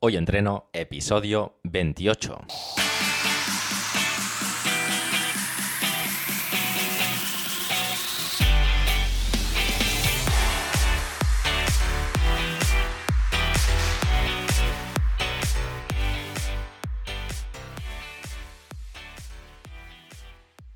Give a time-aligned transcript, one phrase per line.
[0.00, 2.38] Hoy entreno, episodio 28.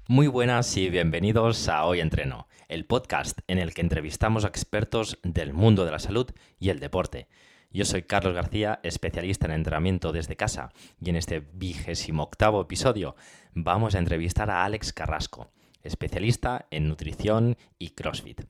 [0.09, 5.21] Muy buenas y bienvenidos a Hoy Entreno, el podcast en el que entrevistamos a expertos
[5.23, 6.29] del mundo de la salud
[6.59, 7.29] y el deporte.
[7.75, 13.17] Yo soy Carlos García, especialista en entrenamiento desde casa, y en este vigésimo octavo episodio
[13.55, 15.51] vamos a entrevistar a Alex Carrasco,
[15.83, 18.43] especialista en nutrición y CrossFit.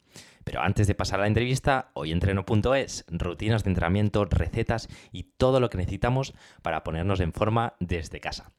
[0.42, 5.70] Pero antes de pasar a la entrevista, hoyentreno.es, rutinas de entrenamiento, recetas y todo lo
[5.70, 8.50] que necesitamos para ponernos en forma desde casa.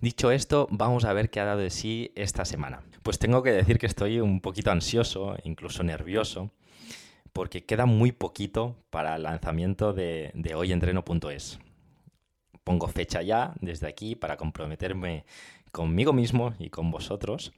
[0.00, 2.82] Dicho esto, vamos a ver qué ha dado de sí esta semana.
[3.02, 6.50] Pues tengo que decir que estoy un poquito ansioso, incluso nervioso,
[7.34, 11.58] porque queda muy poquito para el lanzamiento de, hoyentreno.es.
[12.62, 15.26] Pongo fecha ya desde aquí para comprometerme
[15.72, 17.52] conmigo mismo y con vosotros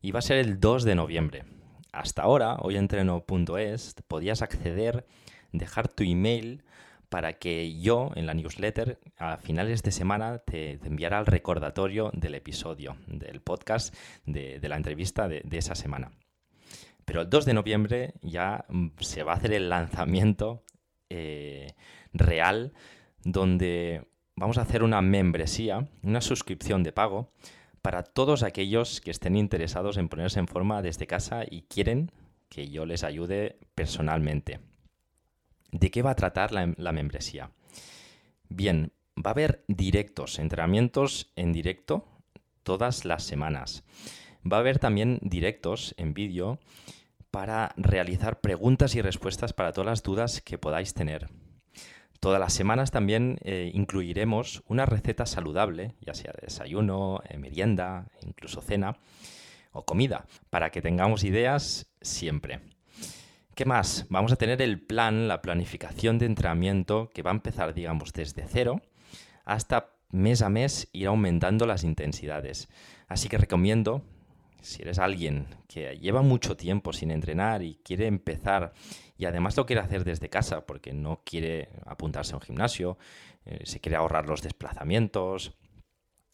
[0.00, 1.44] y va a ser el 2 de noviembre.
[1.92, 5.06] Hasta ahora, hoyentreno.es, podías acceder,
[5.52, 6.64] dejar tu email
[7.10, 12.34] para que yo en la newsletter a finales de semana te, enviara el recordatorio del
[12.34, 16.12] episodio, del podcast, de, la entrevista de esa semana.
[17.08, 20.62] Pero el 2 de noviembre ya mm, se va a hacer el lanzamiento
[21.08, 21.72] eh,
[22.12, 22.74] real
[23.24, 24.06] donde
[24.36, 27.32] vamos a hacer una membresía, una suscripción de pago
[27.80, 32.12] para todos aquellos que estén interesados en ponerse en forma desde casa y quieren
[32.50, 34.60] que yo les ayude personalmente.
[35.72, 37.52] ¿De qué va a tratar la, la membresía?
[38.50, 42.06] Bien, va a haber directos, entrenamientos en directo
[42.64, 43.82] todas las semanas.
[44.44, 46.58] Va a haber también directos en vídeo
[47.30, 51.28] para realizar preguntas y respuestas para todas las dudas que podáis tener.
[52.20, 58.60] Todas las semanas también eh, incluiremos una receta saludable, ya sea de desayuno, merienda, incluso
[58.60, 58.96] cena
[59.70, 62.60] o comida, para que tengamos ideas siempre.
[63.54, 64.06] ¿Qué más?
[64.08, 68.44] Vamos a tener el plan, la planificación de entrenamiento que va a empezar, digamos, desde
[68.46, 68.82] cero
[69.44, 72.68] hasta mes a mes ir aumentando las intensidades.
[73.08, 74.04] Así que recomiendo
[74.60, 78.72] si eres alguien que lleva mucho tiempo sin entrenar y quiere empezar
[79.16, 82.98] y además lo quiere hacer desde casa porque no quiere apuntarse a un gimnasio,
[83.44, 85.52] eh, se quiere ahorrar los desplazamientos,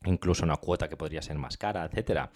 [0.04, 2.30] incluso una cuota que podría ser más cara, etcétera.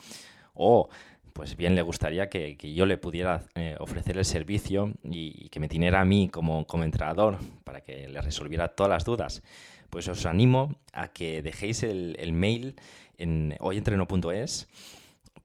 [0.55, 0.89] O
[1.33, 5.69] pues bien le gustaría que, yo le pudiera eh, ofrecer el servicio y, que me
[5.69, 9.43] tiniera a mí como, como entrenador para que le resolviera todas las dudas.
[9.91, 12.75] Pues os animo a que dejéis el, el mail
[13.19, 14.69] en hoyentreno.es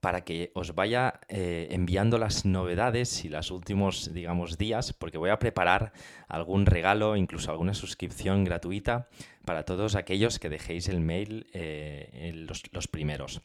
[0.03, 5.29] para que os vaya eh, enviando las novedades y los últimos, digamos, días, porque voy
[5.29, 5.93] a preparar
[6.27, 9.07] algún regalo, incluso alguna suscripción gratuita
[9.45, 13.43] para todos aquellos que dejéis el mail eh, los, primeros.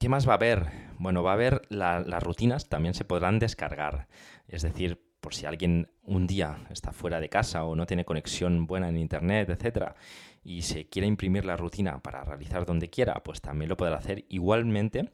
[0.00, 0.66] ¿Qué más va a haber?
[0.98, 4.08] Bueno, va a haber las rutinas, también se podrán descargar.
[4.48, 8.66] Es decir, por si alguien un día está fuera de casa o no tiene conexión
[8.66, 9.94] buena en internet, etcétera,
[10.42, 14.24] y se quiere imprimir la rutina para realizar donde quiera, pues también lo podrá hacer
[14.30, 15.12] igualmente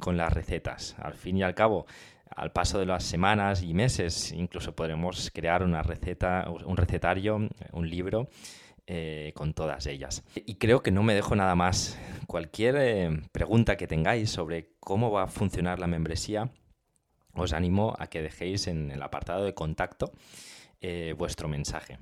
[0.00, 0.96] con las recetas.
[0.98, 1.86] Al fin y al cabo,
[2.34, 7.90] al paso de las semanas y meses, incluso podremos crear una receta, un recetario, un
[7.90, 8.28] libro
[8.86, 10.24] eh, con todas ellas.
[10.34, 11.98] Y creo que no me dejo nada más.
[12.26, 16.50] Cualquier eh, pregunta que tengáis sobre cómo va a funcionar la membresía,
[17.34, 20.12] os animo a que dejéis en el apartado de contacto
[20.80, 21.98] eh, vuestro mensaje.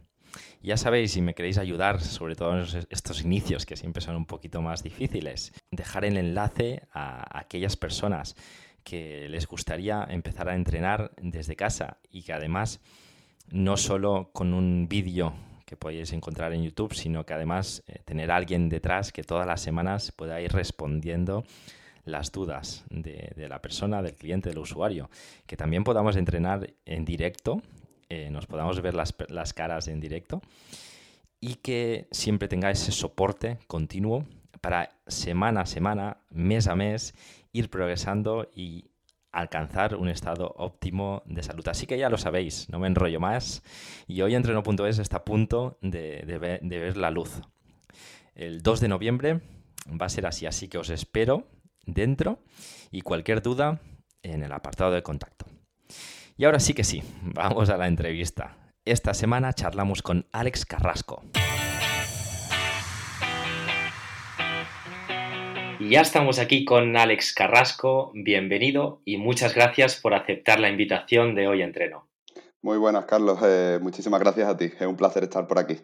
[0.63, 4.27] Ya sabéis, si me queréis ayudar, sobre todo en estos inicios que siempre son un
[4.27, 8.37] poquito más difíciles, dejar el enlace a aquellas personas
[8.85, 12.81] que les gustaría empezar a entrenar desde casa y que además
[13.51, 15.35] no solo con un vídeo
[15.65, 19.47] que podéis encontrar en YouTube, sino que además eh, tener a alguien detrás que todas
[19.47, 21.45] las semanas pueda ir respondiendo
[22.07, 25.11] las dudas de, de, la persona, del cliente, del usuario.
[25.47, 27.61] Que también podamos entrenar en directo
[28.09, 30.41] eh, nos podamos ver las, las, caras en directo
[31.41, 34.25] y que siempre tengáis ese soporte continuo
[34.61, 37.15] para semana a semana, mes a mes,
[37.53, 38.91] ir progresando y
[39.31, 41.67] alcanzar un estado óptimo de salud.
[41.69, 43.63] Así que ya lo sabéis, no me enrollo más
[44.07, 47.41] y hoy entreno.es está a punto de, de, ver, de ver la luz.
[48.35, 49.41] El 2 de noviembre
[49.89, 51.47] va a ser así, así que os espero
[51.87, 52.39] dentro
[52.91, 53.81] y cualquier duda
[54.23, 55.48] en el apartado de contacto.
[56.41, 58.57] Y ahora sí que sí, vamos a la entrevista.
[58.85, 61.25] Esta semana charlamos con Alex Carrasco.
[65.81, 68.13] Y ya estamos aquí con Alex Carrasco.
[68.15, 72.07] Bienvenido y muchas gracias por aceptar la invitación de Hoy Entreno.
[72.63, 73.41] Muy buenas, Carlos.
[73.43, 74.67] Eh, muchísimas gracias a ti.
[74.67, 75.79] Es un placer estar por aquí.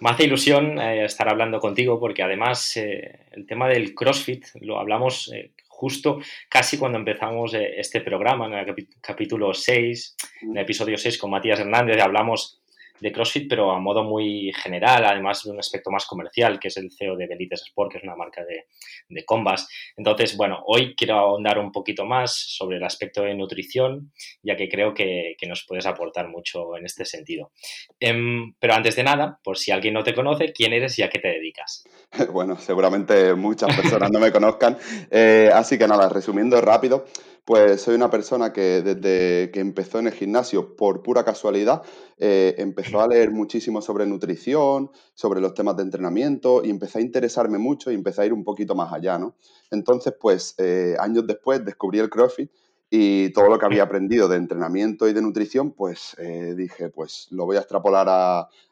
[0.00, 4.78] Me hace ilusión eh, estar hablando contigo porque además eh, el tema del CrossFit lo
[4.78, 10.96] hablamos eh, justo casi cuando empezamos este programa, en el capítulo 6, en el episodio
[10.96, 12.62] 6 con Matías Hernández, hablamos
[13.00, 16.76] de CrossFit, pero a modo muy general, además de un aspecto más comercial, que es
[16.76, 18.66] el CEO de Belites Sport, que es una marca de,
[19.08, 19.68] de combas.
[19.96, 24.12] Entonces, bueno, hoy quiero ahondar un poquito más sobre el aspecto de nutrición,
[24.42, 27.52] ya que creo que, nos puedes aportar mucho en este sentido.
[28.00, 31.08] Em, pero antes de nada, por si alguien no te conoce, ¿quién eres y a
[31.08, 31.84] qué te dedicas?
[32.32, 34.76] Bueno, seguramente muchas personas no me conozcan.
[35.10, 37.06] Eh, así que nada, resumiendo rápido,
[37.46, 41.80] pues soy una persona que desde que empezó en el gimnasio, por pura casualidad,
[42.18, 47.02] eh, empezó a leer muchísimo sobre nutrición, sobre los temas de entrenamiento y empecé a
[47.02, 49.36] interesarme mucho y empecé a ir un poquito más allá, ¿no?
[49.70, 52.50] Entonces, pues eh, años después descubrí el CrossFit
[52.90, 57.28] y todo lo que había aprendido de entrenamiento y de nutrición, pues eh, dije, pues
[57.30, 58.08] lo voy a extrapolar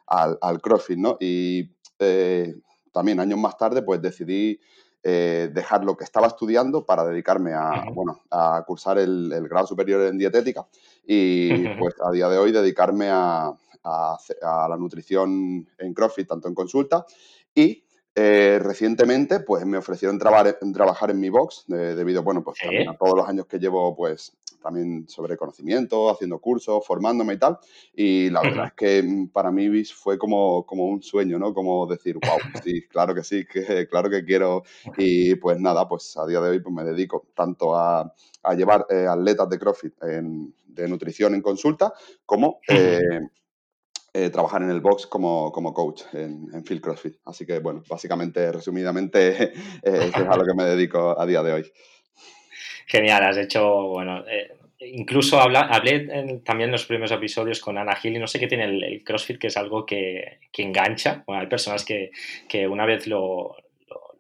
[0.09, 1.17] al, al, CrossFit, ¿no?
[1.21, 1.71] Y
[2.91, 4.59] también años más tarde, pues decidí
[5.07, 10.01] eh, dejar lo que estaba estudiando para dedicarme a, bueno, a cursar el, grado superior
[10.03, 10.67] en dietética.
[11.07, 13.53] Y pues a día de hoy dedicarme a,
[13.85, 17.05] a, la nutrición en CrossFit, tanto en consulta.
[17.55, 17.85] Y
[18.15, 22.59] eh, recientemente, pues me ofrecieron trabajar en mi box, debido, bueno, pues
[22.89, 24.33] a todos los años que llevo, pues
[24.65, 27.59] también sobre conocimiento, haciendo cursos, formándome y tal.
[27.95, 31.53] Y la verdad es que mm, para mí fue como, como un sueño, ¿no?
[31.53, 34.65] Como decir, wow, sí, claro que sí, que, claro que quiero.
[34.97, 38.13] Y pues nada, pues a día de hoy pues me dedico tanto a,
[38.43, 41.93] a llevar eh, atletas de CrossFit de nutrición en consulta,
[42.25, 42.59] como
[44.17, 47.17] eh, trabajar en el box como, como coach en, en, Field CrossFit.
[47.25, 49.53] Así que, bueno, básicamente, resumidamente,
[49.83, 51.73] eh, es a lo que me dedico a día de hoy.
[52.87, 57.97] Genial, has hecho, bueno, eh, incluso habla, hablé también en los primeros episodios con Ana
[57.97, 61.23] Gil y no sé qué tiene el, CrossFit, que es algo que, que engancha.
[61.27, 62.11] Bueno, hay personas que,
[62.49, 63.57] que una vez lo,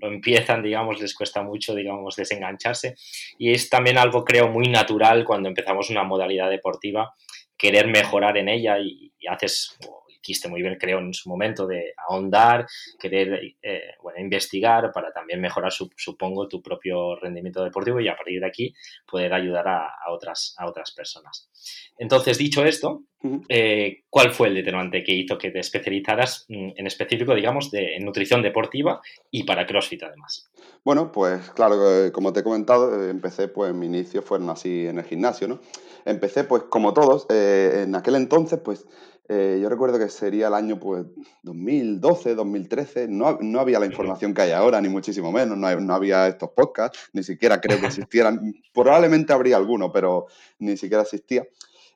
[0.00, 2.94] lo, empiezan, digamos, les cuesta mucho, digamos, desengancharse.
[3.38, 7.14] Y es también algo, creo, muy natural cuando empezamos una modalidad deportiva
[7.56, 9.78] querer mejorar en ella y, haces,
[10.24, 12.66] hiciste muy bien, creo, en su momento de ahondar,
[12.98, 18.40] querer eh, bueno, investigar para también mejorar, supongo, tu propio rendimiento deportivo y a partir
[18.40, 18.74] de aquí
[19.06, 21.50] poder ayudar a, otras, a otras personas.
[21.98, 23.04] Entonces, dicho esto,
[23.48, 27.96] eh, ¿cuál fue el determinante que hizo que te especializaras mm, en específico, digamos, de,
[27.96, 29.00] en nutrición deportiva
[29.30, 30.50] y para CrossFit además?
[30.84, 31.76] Bueno, pues claro,
[32.12, 35.60] como te he comentado, empecé, pues mi inicio fueron así en el gimnasio, ¿no?
[36.04, 38.86] empecé pues como todos, eh, en aquel entonces pues
[39.26, 41.06] eh, yo recuerdo que sería el año pues
[41.42, 45.94] 2012, 2013, no, no había la información que hay ahora, ni muchísimo menos, no, no,
[45.94, 50.26] había estos podcasts, ni siquiera creo que existieran, probablemente habría alguno, pero
[50.58, 51.46] ni siquiera existía.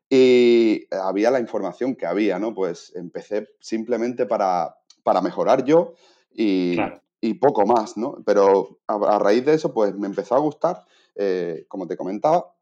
[0.09, 2.55] Y había la información que había, ¿no?
[2.55, 5.93] Pues empecé simplemente para, para mejorar yo
[6.33, 6.79] y,
[7.21, 8.23] y poco más, ¿no?
[8.25, 12.55] Pero a, raíz de eso, pues me empezó a gustar, eh, como te comentaba,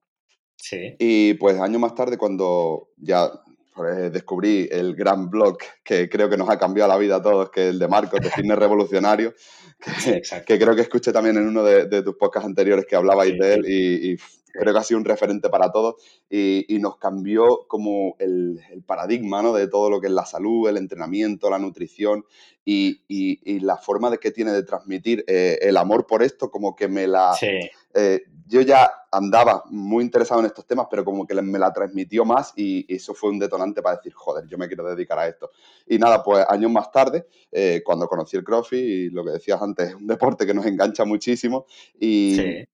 [0.99, 3.31] y pues años más tarde, cuando ya
[3.77, 7.51] pues, descubrí el gran blog que creo que nos ha cambiado la vida a todos,
[7.51, 9.35] que es el de Marcos, de Fitness Revolucionario,
[10.47, 13.65] que, creo que escuché también en uno de, tus podcasts anteriores que hablabais de él
[13.69, 14.17] y,
[14.59, 15.97] creo que ha sido un referente para todos
[16.31, 19.53] y, nos cambió como el, paradigma ¿no?
[19.53, 22.25] de todo lo que es la salud, el entrenamiento, la nutrición
[22.65, 26.89] y, la forma de que tiene de transmitir eh, el amor por esto, como que
[26.89, 27.37] me la...
[27.95, 32.25] Eh, yo ya andaba muy interesado en estos temas, pero como que me la transmitió
[32.25, 35.51] más y, eso fue un detonante para decir, joder, yo me quiero dedicar a esto.
[35.87, 39.61] Y nada, pues años más tarde, eh, cuando conocí el CrossFit y lo que decías
[39.61, 41.67] antes, es un deporte que nos engancha muchísimo
[41.99, 42.65] y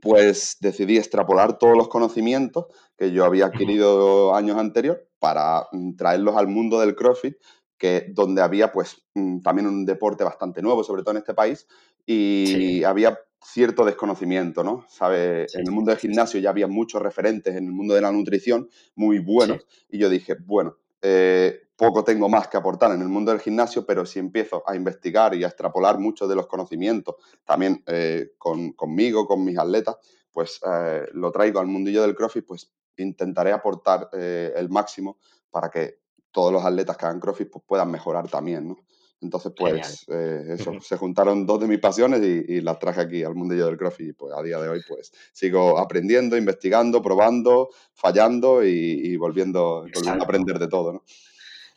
[0.00, 2.66] pues decidí extrapolar todos los conocimientos
[2.96, 7.36] que yo había adquirido años anteriores para mm, traerlos al mundo del CrossFit,
[7.80, 11.66] que donde había pues mm, también un deporte bastante nuevo, sobre todo en este país,
[12.06, 14.84] y había cierto desconocimiento, ¿no?
[14.88, 15.46] ¿Sabe?
[15.54, 18.68] en el mundo del gimnasio ya había muchos referentes en el mundo de la nutrición
[18.94, 23.30] muy buenos y yo dije, bueno, eh, poco tengo más que aportar en el mundo
[23.30, 27.14] del gimnasio, pero si empiezo a investigar y a extrapolar muchos de los conocimientos
[27.46, 29.96] también eh, conmigo, con mis atletas,
[30.30, 35.16] pues eh, lo traigo al mundillo del CrossFit, pues intentaré aportar el máximo
[35.50, 35.99] para que
[36.32, 38.76] todos los atletas que hagan CrossFit pues, puedan mejorar también, ¿no?
[39.22, 43.34] Entonces, pues, eh, eso, se juntaron dos de mis pasiones y, las traje aquí al
[43.34, 44.08] mundillo del CrossFit.
[44.08, 50.12] Y pues a día de hoy, pues, sigo aprendiendo, investigando, probando, fallando y, volviendo, a
[50.22, 51.04] aprender de todo, ¿no?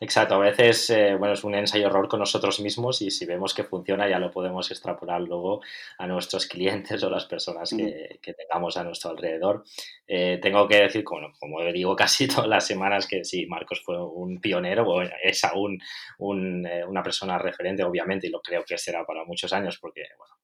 [0.04, 3.64] Exacto, a veces eh, bueno, es un ensayo-error con nosotros mismos y si vemos que
[3.64, 5.62] funciona ya lo podemos extrapolar luego
[5.96, 9.64] a nuestros clientes o las personas que, tengamos a nuestro alrededor.
[10.06, 13.98] Eh, tengo que decir, como, como digo casi todas las semanas, que sí, Marcos fue
[13.98, 19.24] un pionero, es aún eh, una persona referente, obviamente, y lo creo que será para
[19.24, 20.34] muchos años porque, bueno,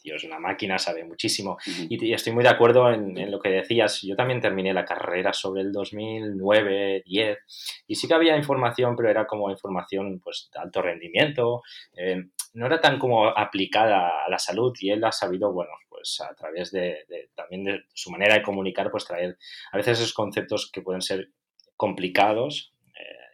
[0.00, 1.58] tío es una máquina, sabe muchísimo.
[1.88, 4.02] y, estoy muy de acuerdo en, lo que decías.
[4.02, 7.38] Yo también terminé la carrera sobre el 2009, 10,
[7.86, 11.62] y sí que había información, pero era como información pues, de alto rendimiento.
[11.96, 16.20] Eh, no era tan como aplicada a la salud y él ha sabido, bueno, pues
[16.20, 17.04] a través de,
[17.34, 19.38] también de su manera de comunicar, pues traer
[19.72, 21.30] a veces esos conceptos que pueden ser
[21.76, 22.72] complicados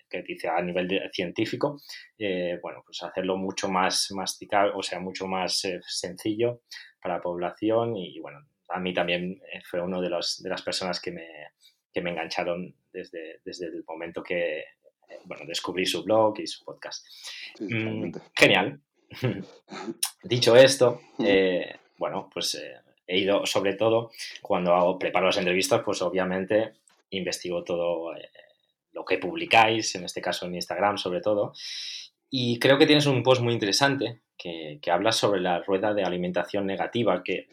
[0.08, 1.80] que dice a nivel científico,
[2.18, 6.62] eh, bueno, pues hacerlo mucho más masticable, o sea, mucho más eh, sencillo
[7.00, 10.62] para la población y, bueno, a mí también eh, fue uno de, los, de las
[10.62, 11.26] personas que me,
[11.92, 14.64] que me engancharon desde, desde el momento que,
[15.24, 17.06] bueno, descubrí su blog y su podcast.
[17.60, 18.80] Mm, genial.
[20.22, 21.00] Dicho esto,
[21.98, 22.60] bueno, pues
[23.06, 24.10] he ido, sobre todo,
[24.42, 26.72] cuando hago, preparo las entrevistas, pues obviamente
[27.10, 28.12] investigo todo
[28.96, 31.52] lo que publicáis, en este caso en Instagram sobre todo.
[32.28, 36.02] Y creo que tienes un post muy interesante que, que habla sobre la rueda de
[36.02, 37.46] alimentación negativa, que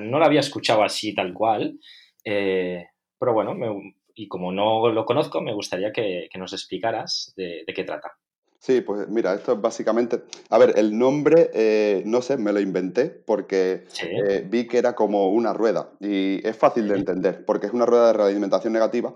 [0.00, 1.78] no la había escuchado así tal cual,
[2.24, 2.86] eh,
[3.18, 3.54] pero bueno,
[4.14, 8.12] y como no lo conozco, me gustaría que, nos explicaras de, qué trata.
[8.58, 12.60] Sí, pues mira, esto es básicamente, a ver, el nombre, eh, no sé, me lo
[12.60, 17.66] inventé porque eh, vi que era como una rueda y es fácil de entender porque
[17.66, 19.14] es una rueda de realimentación negativa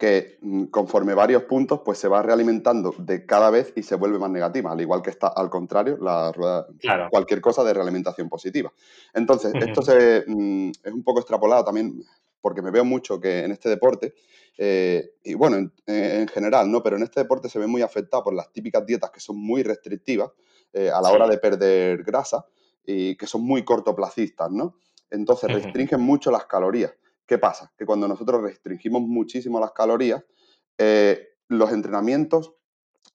[0.00, 4.18] que mm, conforme varios puntos, pues se va realimentando de cada vez y se vuelve
[4.18, 6.66] más negativa, al igual que está al contrario la rueda,
[7.10, 8.72] cualquier cosa de realimentación positiva.
[9.12, 12.02] Entonces, esto se, mm, es un poco extrapolado también,
[12.40, 14.14] porque me veo mucho que en este deporte,
[14.56, 16.82] eh, y bueno, en, general, ¿no?
[16.82, 19.62] Pero en este deporte se ve muy afectado por las típicas dietas que son muy
[19.62, 20.30] restrictivas
[20.72, 22.46] eh, a la hora de perder grasa
[22.86, 24.76] y que son muy cortoplacistas, ¿no?
[25.10, 26.92] Entonces restringen mucho las calorías.
[27.30, 27.72] ¿Qué pasa?
[27.78, 30.24] Que cuando nosotros restringimos muchísimo las calorías,
[30.76, 32.54] eh, los entrenamientos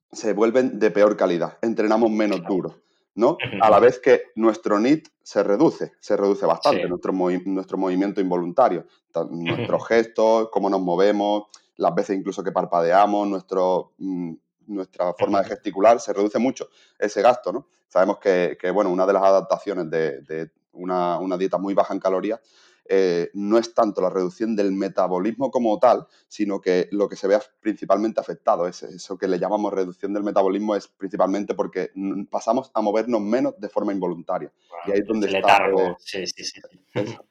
[0.09, 2.77] se vuelven de peor calidad, entrenamos menos duro,
[3.15, 3.37] ¿no?
[3.61, 8.85] A la vez que nuestro NIT se reduce, se reduce bastante, nuestro, nuestro movimiento involuntario,
[9.31, 14.33] nuestros gestos, cómo nos movemos, las veces incluso que parpadeamos, nuestro, mm,
[14.67, 17.67] nuestra forma de gesticular, se reduce mucho ese gasto, ¿no?
[17.89, 22.39] Sabemos que, bueno, una de las adaptaciones de, una, una, dieta muy baja en calorías
[22.87, 27.27] eh, no es tanto la reducción del metabolismo como tal, sino que lo que se
[27.27, 31.91] ve principalmente afectado, es eso que le llamamos reducción del metabolismo, es principalmente porque
[32.29, 34.51] pasamos a movernos menos de forma involuntaria.
[34.85, 35.59] y ahí es donde está.
[35.97, 36.61] sí, sí, sí.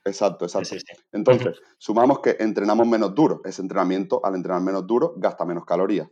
[0.05, 0.77] exacto, exacto.
[1.13, 3.41] Entonces, sumamos que entrenamos menos duro.
[3.45, 6.09] Ese entrenamiento, al entrenar menos duro, gasta menos calorías.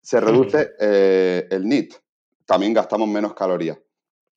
[0.00, 1.94] Se reduce eh, el NIT,
[2.44, 3.78] también gastamos menos calorías.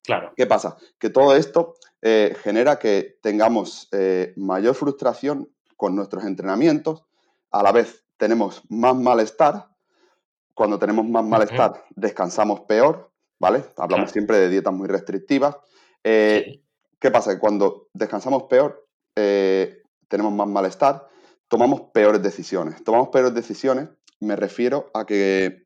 [0.03, 0.33] Claro.
[0.35, 0.77] ¿Qué pasa?
[0.97, 7.03] Que todo esto eh, genera que tengamos eh, mayor frustración con nuestros entrenamientos,
[7.51, 9.67] a la vez tenemos más malestar,
[10.53, 13.63] cuando tenemos más malestar descansamos peor, ¿vale?
[13.77, 15.55] Hablamos siempre de dietas muy restrictivas.
[16.03, 16.61] Eh,
[16.99, 17.33] ¿Qué pasa?
[17.33, 21.07] Que cuando descansamos peor, tenemos más malestar,
[21.47, 22.83] tomamos peores decisiones.
[22.83, 23.89] Tomamos peores decisiones,
[24.19, 25.65] me refiero a que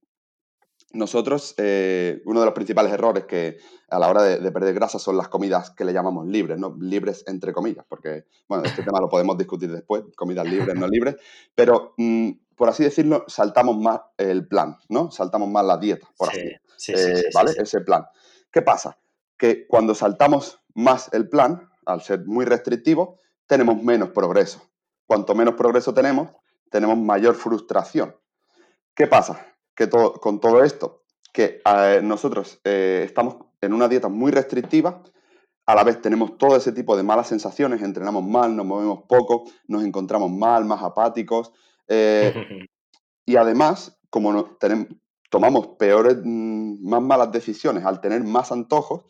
[0.94, 3.58] nosotros, eh, uno de los principales errores que
[3.90, 6.76] a la hora de, perder grasa son las comidas que le llamamos libres, ¿no?
[6.80, 11.16] Libres entre comillas, porque, bueno, este tema lo podemos discutir después, comidas libres, no libres,
[11.56, 15.10] pero, mm, por así decirlo, saltamos más el plan, ¿no?
[15.12, 16.42] Saltamos más la dieta, por así
[16.78, 17.54] sí, eh, ¿Vale?
[17.58, 18.06] Ese plan.
[18.52, 18.98] ¿Qué pasa?
[19.38, 24.62] Que cuando saltamos más el plan, al ser muy restrictivo, tenemos menos progreso.
[25.06, 26.30] Cuanto menos progreso tenemos,
[26.70, 28.16] tenemos mayor frustración.
[28.96, 29.53] ¿Qué pasa?
[29.76, 35.04] Que con todo esto, que eh, nosotros eh, estamos en una dieta muy restrictiva,
[35.66, 39.46] a la vez tenemos todo ese tipo de malas sensaciones, entrenamos mal, nos movemos poco,
[39.68, 41.52] nos encontramos mal, más apáticos.
[41.88, 42.34] Eh,
[43.26, 44.88] y además, como tenemos,
[45.30, 49.06] tomamos peores, mm, más malas decisiones al tener más antojos,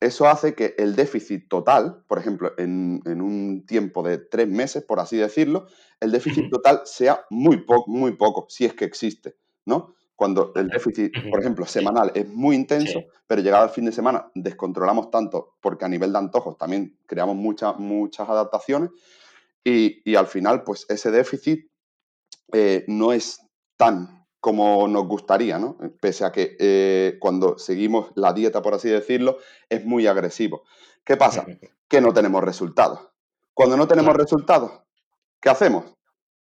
[0.00, 4.98] eso hace que el déficit total, por ejemplo, en, un tiempo de tres meses, por
[4.98, 5.66] así decirlo,
[6.00, 9.94] el déficit total sea muy, poco, muy poco, si es que existe, ¿no?
[10.16, 14.30] Cuando el déficit, por ejemplo, semanal es muy intenso, pero llegado al fin de semana
[14.34, 18.90] descontrolamos tanto porque a nivel de antojos también creamos muchas muchas adaptaciones
[19.64, 21.70] y, al final, pues ese déficit
[22.52, 23.40] eh, no es
[23.76, 25.76] tan como nos gustaría, ¿no?
[26.00, 30.62] Pese a que eh, cuando seguimos la dieta, por así decirlo, es muy agresivo.
[31.04, 31.44] ¿Qué pasa?
[31.90, 33.00] Que no tenemos resultados.
[33.52, 34.70] Cuando no tenemos resultados,
[35.40, 35.86] ¿qué hacemos?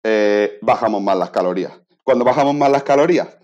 [0.03, 1.79] Eh, bajamos más las calorías.
[2.03, 3.37] Cuando bajamos más las calorías,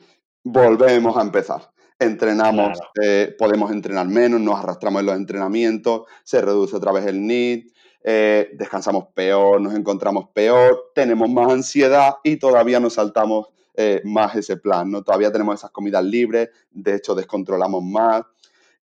[0.43, 1.71] volvemos a empezar.
[1.99, 7.25] Entrenamos, eh, podemos entrenar menos, nos arrastramos en los entrenamientos, se reduce otra vez el
[7.25, 7.71] NIT,
[8.03, 13.49] eh, descansamos peor, nos encontramos peor, tenemos más ansiedad y todavía nos saltamos
[13.81, 15.01] eh, más ese plan, ¿no?
[15.03, 18.21] Todavía tenemos esas comidas libres, de hecho descontrolamos más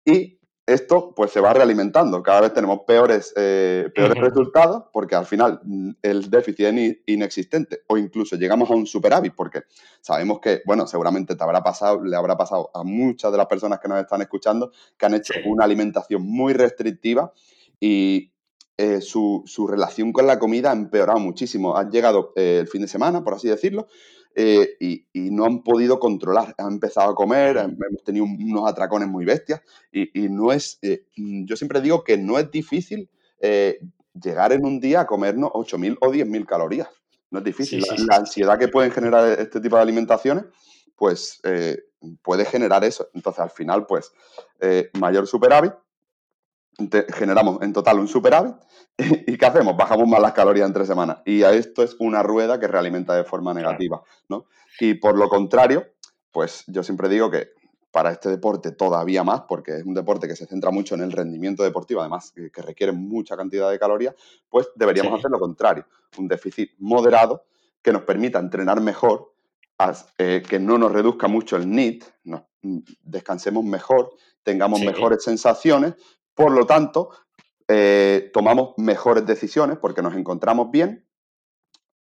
[0.04, 2.20] y esto pues se va realimentando.
[2.22, 7.82] Cada vez tenemos peores, eh, peores resultados porque al final mm, el déficit es inexistente
[7.86, 9.62] o incluso llegamos a un superávit porque
[10.00, 13.78] sabemos que, bueno, seguramente te habrá pasado, le habrá pasado a muchas de las personas
[13.78, 17.32] que nos están escuchando que han hecho una alimentación muy restrictiva
[17.80, 18.32] y
[18.80, 21.76] eh, su, relación con la comida ha empeorado muchísimo.
[21.76, 23.88] Han llegado eh, el fin de semana, por así decirlo,
[24.35, 26.54] eh, y, no han podido controlar.
[26.58, 29.61] Han empezado a comer, hemos tenido unos atracones muy bestias
[29.92, 33.78] y, no es, eh, yo siempre digo que no es difícil eh,
[34.14, 36.88] llegar en un día a comernos 8.000 o 10.000 calorías.
[37.30, 37.85] No es difícil.
[38.06, 40.44] la, ansiedad que pueden generar este tipo de alimentaciones,
[40.97, 41.40] pues
[42.23, 43.08] puede generar eso.
[43.14, 44.12] Entonces, al final, pues,
[44.99, 45.73] mayor superávit,
[47.12, 48.54] generamos en total un superávit
[49.26, 49.76] ¿Y qué hacemos?
[49.76, 51.18] Bajamos más las calorías entre semanas.
[51.25, 54.47] Y a esto es una rueda que realimenta de forma negativa, ¿no?
[54.80, 55.87] Y por lo contrario,
[56.32, 57.50] pues yo siempre digo que
[57.92, 61.12] para este deporte todavía más, porque es un deporte que se centra mucho en el
[61.12, 64.14] rendimiento deportivo, además que, requiere mucha cantidad de calorías,
[64.49, 65.87] pues deberíamos hacer lo contrario,
[66.18, 67.44] un déficit moderado
[67.80, 69.32] que nos permita entrenar mejor,
[70.18, 74.11] eh, que no nos reduzca mucho el NIT, mm, descansemos mejor,
[74.42, 75.94] tengamos mejores sensaciones,
[76.38, 77.11] por lo tanto,
[77.66, 81.04] eh, tomamos mejores decisiones porque nos encontramos bien,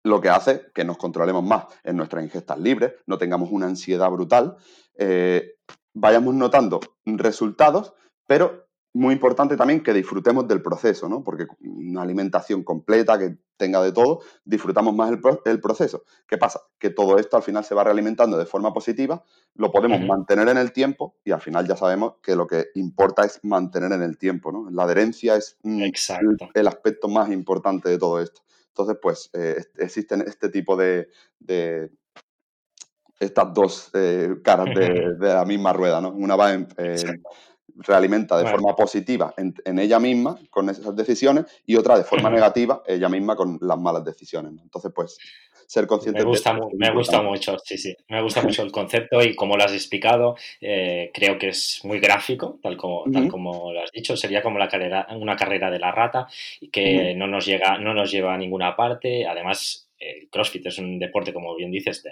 [0.03, 4.11] lo que hace que nos controlemos más en nuestras ingestas libres, no tengamos una ansiedad
[4.11, 4.57] brutal,
[4.97, 5.57] eh,
[5.93, 7.93] vayamos notando resultados,
[8.27, 11.25] pero muy importante también que disfrutemos del proceso, ¿no?
[11.25, 15.11] Porque una alimentación completa, que tenga de todo, disfrutamos más
[15.45, 16.05] el, proceso.
[16.27, 16.61] ¿Qué pasa?
[16.79, 20.59] Que todo esto al final se va realimentando de forma positiva, lo podemos mantener en
[20.59, 24.19] el tiempo y al final ya sabemos que lo que importa es mantener en el
[24.19, 24.69] tiempo, ¿no?
[24.71, 28.43] La adherencia es el, aspecto más importante de todo esto.
[28.69, 31.09] Entonces, pues, eh, existen este tipo de,
[33.21, 36.11] estas dos eh, caras de, la misma rueda, ¿no?
[36.11, 36.67] Una va en,
[37.77, 42.83] realimenta de forma positiva en, ella misma con esas decisiones y otra de forma negativa
[42.87, 44.53] ella misma con las malas decisiones.
[44.63, 45.19] Entonces, pues,
[45.67, 47.97] ser consciente me gusta, Me gusta mucho, sí, sí.
[48.09, 51.99] Me gusta mucho el concepto y como lo has explicado, eh, creo que es muy
[51.99, 54.17] gráfico, tal como, tal como lo has dicho.
[54.17, 56.27] Sería como la carrera, una carrera de la rata
[56.71, 59.27] que no, nos llega, no nos lleva a ninguna parte.
[59.27, 62.11] Además, el CrossFit es un deporte, como bien dices, de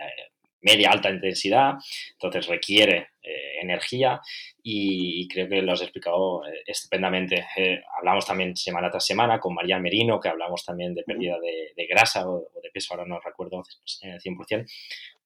[0.63, 1.75] media alta intensidad,
[2.13, 4.21] entonces requiere eh, energía
[4.63, 7.45] y, creo que lo has explicado eh, estupendamente.
[7.57, 11.87] Eh, hablamos también semana tras semana con María Merino, que hablamos también de pérdida de,
[11.87, 14.67] grasa o, de peso, ahora no recuerdo 100%,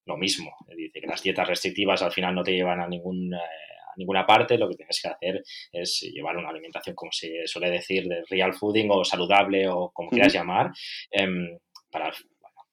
[0.06, 0.56] lo mismo.
[0.76, 3.32] Dice que las dietas restrictivas al final no te llevan a ningún...
[3.34, 7.70] a ninguna parte, lo que tienes que hacer es llevar una alimentación, como se suele
[7.70, 10.72] decir, de real fooding o saludable o como quieras llamar,
[11.12, 11.56] em,
[11.92, 12.12] para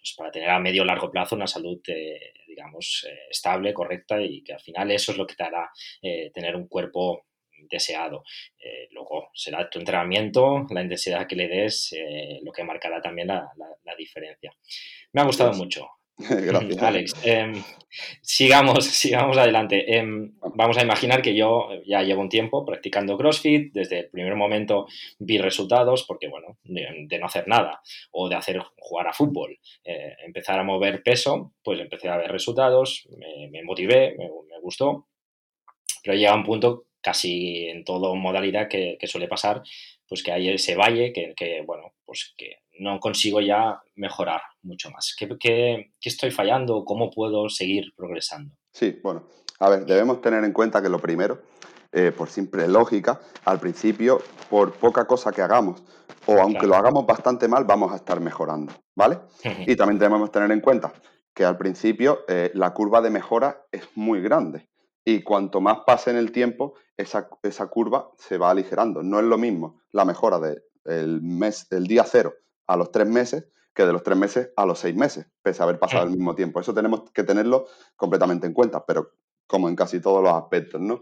[0.02, 4.20] pues para tener a medio o largo plazo una salud, eh, digamos, eh, estable, correcta
[4.20, 5.70] y que al final eso es lo que te hará
[6.02, 7.28] eh, tener un cuerpo
[7.70, 8.24] deseado.
[8.90, 11.96] luego será tu entrenamiento, la intensidad que le des,
[12.42, 14.52] lo que marcará también la, la diferencia.
[15.14, 15.88] Me ha gustado mucho.
[16.30, 16.84] Gracias.
[16.84, 17.54] Alex, em,
[18.22, 19.98] sigamos, sigamos adelante.
[19.98, 24.36] Em, vamos a imaginar que yo ya llevo un tiempo practicando CrossFit, desde el primer
[24.36, 24.88] momento
[25.20, 27.82] vi resultados, porque bueno, de, no hacer nada
[28.12, 32.32] o de hacer jugar a fútbol, eh, empezar a mover peso, pues empecé a ver
[32.32, 33.08] resultados,
[33.52, 35.08] me, motivé, me, gustó,
[36.04, 39.64] pero llega un punto casi en toda modalidad que, suele pasar,
[40.08, 44.90] pues que hay ese valle que, que bueno, pues que no consigo ya mejorar mucho
[44.90, 45.16] más.
[45.18, 46.84] ¿Qué, estoy fallando?
[46.84, 48.56] ¿Cómo puedo seguir progresando?
[48.74, 49.28] Sí, bueno,
[49.60, 51.44] a ver, debemos tener en cuenta que lo primero,
[51.92, 55.84] eh, por simple lógica, al principio, por poca cosa que hagamos,
[56.26, 59.20] o aunque lo hagamos bastante mal, vamos a estar mejorando, ¿vale?
[59.68, 60.92] y también debemos tener en cuenta
[61.36, 64.68] que al principio eh, la curva de mejora es muy grande.
[65.06, 69.02] Y cuanto más pase en el tiempo, esa, esa curva se va aligerando.
[69.02, 72.34] No es lo mismo la mejora del mes, del día cero
[72.68, 75.66] a los tres meses que de los tres meses a los seis meses, pese a
[75.66, 76.60] haber pasado el mismo tiempo.
[76.60, 79.12] Eso tenemos que tenerlo completamente en cuenta, pero
[79.48, 81.00] como en casi todos los aspectos, ¿no?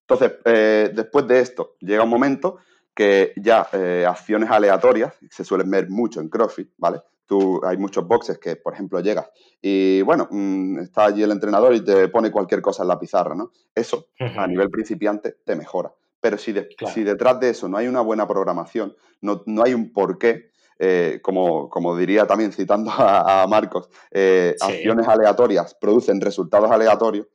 [0.00, 2.58] Entonces, eh, después de esto, llega un momento
[2.94, 7.00] que ya eh, acciones aleatorias se suelen ver mucho en CrossFit, ¿vale?
[7.26, 11.74] Tú, hay muchos boxes que, por ejemplo, llegas y, bueno, mm, está allí el entrenador
[11.74, 13.52] y te pone cualquier cosa en la pizarra, ¿no?
[13.74, 15.94] Eso, a nivel principiante, te mejora.
[16.20, 16.54] Pero si,
[16.92, 21.20] si detrás de eso no hay una buena programación, no, no hay un porqué, eh,
[21.22, 27.26] como, como, diría también citando a, Marcos, eh, acciones aleatorias producen resultados aleatorios,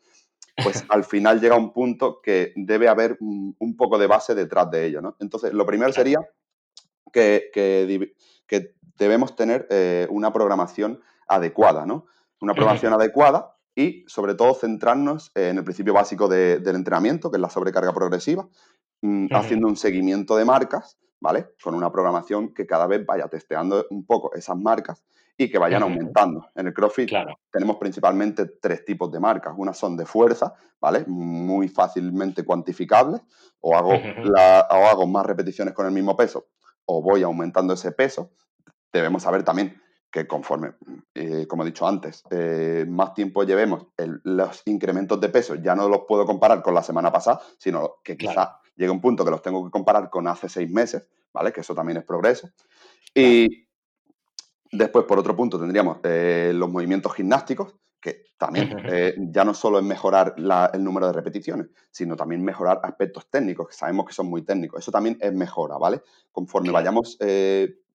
[0.64, 4.86] pues al final llega un punto que debe haber un, poco de base detrás de
[4.86, 5.02] ello.
[5.02, 5.16] ¿no?
[5.20, 6.20] Entonces, lo primero sería
[7.12, 12.08] que, que, debemos tener eh, una programación adecuada, ¿no?
[12.42, 17.42] Una programación adecuada y sobre todo centrarnos en el principio básico del entrenamiento, que es
[17.42, 18.50] la sobrecarga progresiva,
[19.02, 21.50] mm, haciendo un seguimiento de marcas, ¿vale?
[21.62, 25.04] Con una programación que cada vez vaya testeando un poco esas marcas
[25.38, 26.48] y que vayan aumentando.
[26.56, 27.12] En el CrossFit
[27.52, 29.54] tenemos principalmente tres tipos de marcas.
[29.56, 31.04] Unas son de fuerza, ¿vale?
[31.08, 33.22] Muy fácilmente cuantificables.
[33.60, 36.48] O hago, o hago más repeticiones con el mismo peso
[36.88, 38.32] o voy aumentando ese peso.
[38.92, 40.74] Debemos saber también que conforme,
[41.14, 43.88] eh, como he dicho antes, eh, más tiempo llevemos,
[44.24, 48.18] los incrementos de peso ya no los puedo comparar con la semana pasada, sino que
[48.18, 51.52] quizá llegue un punto que los tengo que comparar con hace seis meses, ¿vale?
[51.52, 52.50] Que eso también es progreso.
[53.14, 53.68] Y
[54.72, 58.70] después, por otro punto, tendríamos eh, los movimientos gimnásticos, que también
[59.34, 63.74] ya no solo es mejorar el número de repeticiones, sino también mejorar aspectos técnicos, que
[63.74, 64.80] sabemos que son muy técnicos.
[64.80, 66.02] Eso también es mejora, ¿vale?
[66.32, 67.18] Conforme vayamos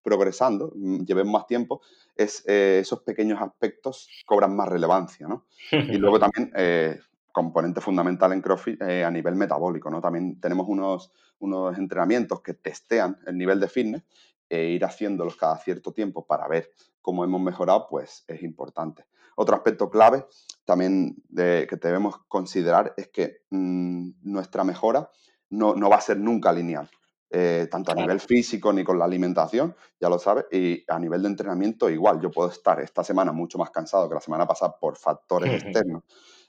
[0.02, 1.80] progresando, mm, llevemos más tiempo,
[2.16, 5.46] es, eh, esos pequeños aspectos cobran más relevancia, ¿no?
[5.96, 7.00] Y luego también, eh,
[7.32, 10.00] componente fundamental en CrossFit eh, a nivel metabólico, ¿no?
[10.00, 14.02] También tenemos unos, unos entrenamientos que testean el nivel de fitness
[14.48, 19.06] e ir haciéndolos cada cierto tiempo para ver cómo hemos mejorado, pues es importante.
[19.34, 20.26] Otro aspecto clave
[20.66, 25.10] también de, que debemos considerar es que mm, nuestra mejora
[25.48, 26.88] no, no, va a ser nunca lineal.
[27.34, 31.22] Eh, tanto a nivel físico ni con la alimentación, ya lo sabes, y a nivel
[31.22, 34.76] de entrenamiento igual, yo puedo estar esta semana mucho más cansado que la semana pasada
[34.78, 36.02] por factores externos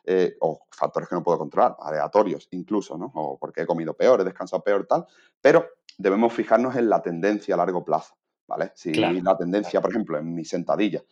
[0.05, 3.11] eh, o factores que no puedo controlar, aleatorios incluso, ¿no?
[3.15, 5.05] O porque he comido peor, he descansado peor, tal,
[5.41, 8.15] pero debemos fijarnos en la tendencia a largo plazo,
[8.47, 8.71] ¿vale?
[8.75, 11.03] Si la tendencia, por ejemplo, en mi sentadilla,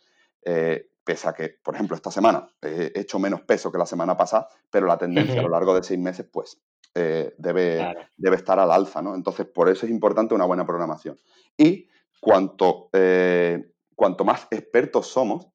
[0.44, 4.16] eh, pese a que, por ejemplo, esta semana he hecho menos peso que la semana
[4.16, 6.60] pasada, pero la tendencia a lo largo de seis meses, pues
[6.94, 9.14] eh, debe, debe estar al alza, ¿no?
[9.14, 11.18] Entonces, por eso es importante una buena programación.
[11.56, 11.88] Y
[12.20, 15.48] cuanto, eh, cuanto más expertos somos,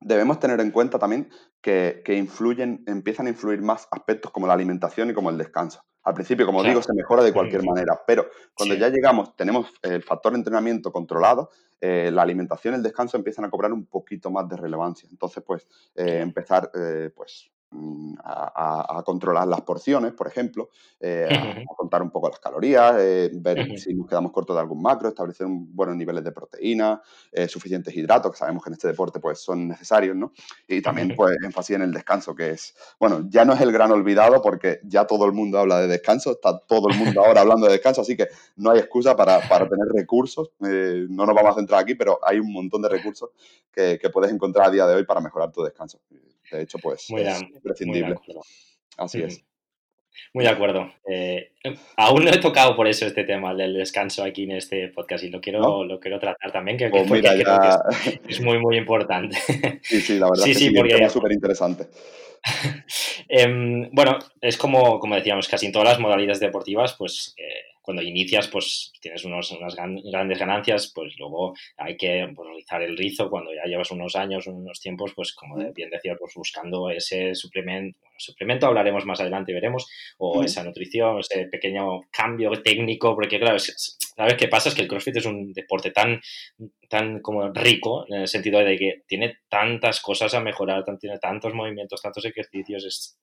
[0.00, 1.30] debemos tener en cuenta también
[1.60, 5.82] que, influyen, empiezan a influir más aspectos como la alimentación y como el descanso.
[6.04, 10.04] Al principio, como digo, se mejora de cualquier manera, pero cuando ya llegamos, tenemos el
[10.04, 14.48] factor entrenamiento controlado, eh, la alimentación y el descanso empiezan a cobrar un poquito más
[14.48, 15.08] de relevancia.
[15.10, 16.70] Entonces, pues, empezar,
[17.14, 22.94] pues, Mm, a, controlar las porciones, por ejemplo, eh, a, contar un poco las calorías,
[22.98, 27.00] eh, ver si nos quedamos cortos de algún macro, establecer buenos niveles de proteína,
[27.32, 30.32] eh, suficientes hidratos, que sabemos que en este deporte pues, son necesarios, ¿no?
[30.66, 33.90] Y también pues énfasis en el descanso, que es, bueno, ya no es el gran
[33.90, 37.66] olvidado porque ya todo el mundo habla de descanso, está todo el mundo ahora hablando
[37.66, 41.54] de descanso, así que no hay excusa para, para tener recursos, no nos vamos a
[41.54, 43.30] centrar aquí, pero hay un montón de recursos
[43.72, 45.98] que, que puedes encontrar a día de hoy para mejorar tu descanso.
[46.50, 48.16] De hecho, pues es imprescindible.
[48.96, 49.42] Así es.
[50.32, 50.90] Muy de acuerdo.
[51.08, 51.52] Eh,
[51.96, 55.30] aún no he tocado por eso este tema del descanso aquí en este podcast y
[55.30, 59.36] lo quiero, lo quiero tratar también, que, pues creo que es, muy, muy importante.
[59.82, 60.94] Sí, sí, la verdad sí, sí, porque...
[60.94, 61.88] es súper interesante.
[63.28, 68.02] Em, bueno, es como, como decíamos, casi en todas las modalidades deportivas, pues eh, cuando
[68.02, 73.30] inicias, pues tienes unos, unas grandes ganancias, pues luego hay que pues, realizar el rizo
[73.30, 77.96] cuando ya llevas unos años, unos tiempos, pues como bien decía, pues buscando ese suplemento,
[78.02, 83.58] bueno, suplemento hablaremos más adelante, veremos, o esa nutrición, ese pequeño cambio técnico, porque claro,
[84.16, 84.68] ¿sabes qué pasa?
[84.68, 86.20] Es que el CrossFit es un deporte tan,
[86.88, 91.54] tan como rico, en el sentido de que tiene tantas cosas a mejorar, tiene tantos
[91.54, 93.18] movimientos, tantos ejercicios, es,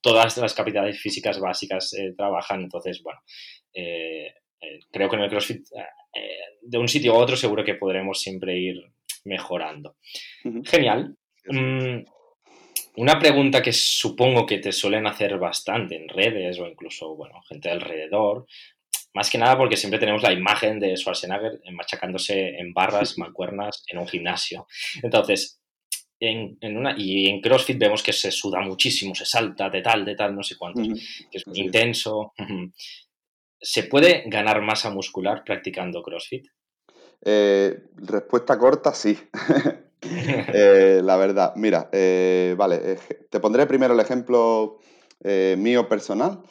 [0.00, 3.20] todas las capacidades físicas básicas eh, trabajan, entonces, bueno,
[3.74, 5.66] eh, eh, creo que en el CrossFit,
[6.62, 8.82] de un sitio a otro, seguro que podremos siempre ir
[9.24, 9.96] mejorando.
[10.64, 11.16] Genial.
[11.46, 12.04] Mm,
[12.96, 17.70] una pregunta que supongo que te suelen hacer bastante en redes o incluso, bueno, gente
[17.70, 18.46] alrededor,
[19.14, 23.98] más que nada porque siempre tenemos la imagen de Schwarzenegger machacándose en barras, mancuernas, en
[23.98, 24.66] un gimnasio.
[25.02, 25.60] Entonces,
[26.20, 30.14] en, una, y en CrossFit vemos que se suda muchísimo, se salta de tal, de
[30.14, 30.86] tal, no sé cuántos,
[31.30, 32.34] que es muy intenso.
[33.60, 36.46] ¿Se puede ganar masa muscular practicando CrossFit?
[37.22, 39.18] Eh, respuesta corta, sí.
[40.02, 42.96] Eh, la verdad, mira, eh, vale,
[43.28, 44.78] te pondré primero el ejemplo
[45.22, 46.42] mío personal.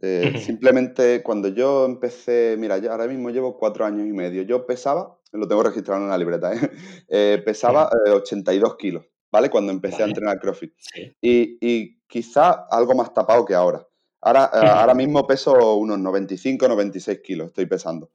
[0.00, 5.18] simplemente cuando yo empecé, mira, yo ahora mismo llevo cuatro años y medio, yo pesaba,
[5.32, 6.50] lo tengo registrado en una libreta,
[7.44, 9.50] pesaba 82 kilos, ¿vale?
[9.50, 10.72] Cuando empecé a entrenar CrossFit.
[11.20, 13.86] Y, y quizá algo más tapado que ahora.
[14.26, 18.10] Ahora, eh, ahora mismo peso unos 95, 96 kilos, estoy pesando.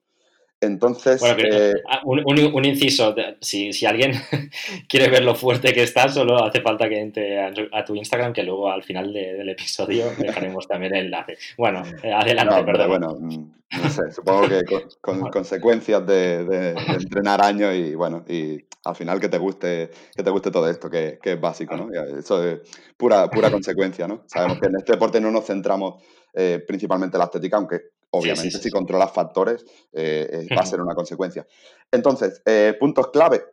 [0.61, 1.19] Entonces.
[1.19, 4.13] Bueno, eh, ah, un, inciso: si, si, alguien
[4.87, 8.43] quiere ver lo fuerte que estás, solo hace falta que entre a, tu Instagram, que
[8.43, 11.37] luego al final del episodio dejaremos también el enlace.
[11.57, 12.89] Bueno, eh, adelante, perdón.
[12.89, 14.61] Bueno, mm, no sé, supongo que
[15.01, 20.29] con, consecuencias de, entrenar años y bueno, y al final que te guste, que te
[20.29, 21.89] guste todo esto, que, es básico, ¿no?
[21.91, 22.59] Eso es
[22.97, 24.23] pura, pura consecuencia, ¿no?
[24.27, 27.81] Sabemos que en este deporte no nos centramos eh, principalmente en la estética, aunque
[28.13, 31.47] Obviamente, si controlas factores, eh, eh, va a ser una consecuencia.
[31.91, 33.45] Entonces, eh, puntos clave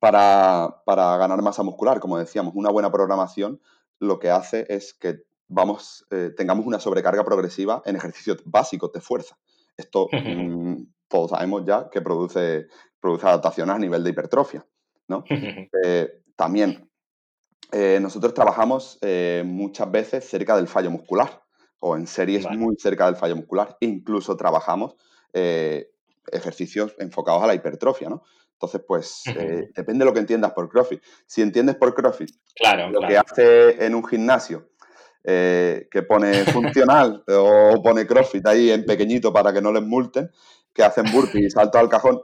[0.00, 3.60] para, ganar masa muscular, como decíamos, una buena programación
[4.00, 9.38] lo que hace es que vamos, tengamos una sobrecarga progresiva en ejercicios básicos de fuerza.
[9.76, 12.66] Esto mm, todos sabemos ya que produce,
[13.00, 14.66] produce adaptaciones a nivel de hipertrofia.
[15.08, 15.24] ¿no?
[16.36, 16.90] también
[17.72, 18.98] nosotros trabajamos
[19.44, 21.42] muchas veces cerca del fallo muscular
[21.80, 23.76] o en series muy cerca del fallo muscular.
[23.80, 24.96] Incluso trabajamos
[25.32, 25.90] eh,
[26.30, 28.22] ejercicios enfocados a la hipertrofia, ¿no?
[28.52, 31.00] Entonces, pues eh, depende de lo que entiendas por CrossFit.
[31.26, 34.70] Si entiendes por CrossFit claro, lo que hace en un gimnasio,
[35.22, 40.30] eh, que pone funcional o pone CrossFit ahí en pequeñito para que no les multen,
[40.72, 42.20] que hacen burpee y salto al cajón,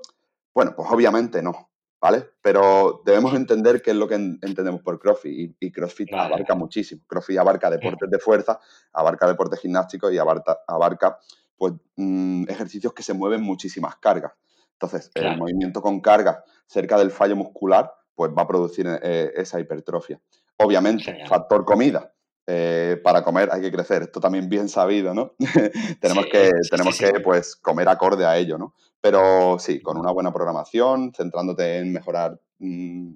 [0.53, 1.71] bueno, pues obviamente no.
[2.05, 2.33] ¿Vale?
[2.43, 7.01] Pero debemos entender qué es lo que entendemos por CrossFit y, CrossFit abarca muchísimo.
[7.07, 8.61] CrossFit abarca deportes de fuerza,
[8.93, 11.19] abarca deportes gimnásticos y abarca, abarca
[11.57, 14.33] pues, mm, ejercicios que se mueven muchísimas cargas.
[14.73, 19.59] Entonces, el movimiento con carga cerca del fallo muscular pues va a producir eh, esa
[19.59, 20.21] hipertrofia.
[20.59, 22.13] Obviamente, factor comida.
[22.47, 24.03] Eh, para comer hay que crecer.
[24.03, 25.35] Esto también bien sabido, ¿no?
[26.01, 28.75] tenemos que, tenemos que pues, comer acorde a ello, ¿no?
[29.01, 33.13] Pero sí, con una buena programación, centrándote en mejorar mm,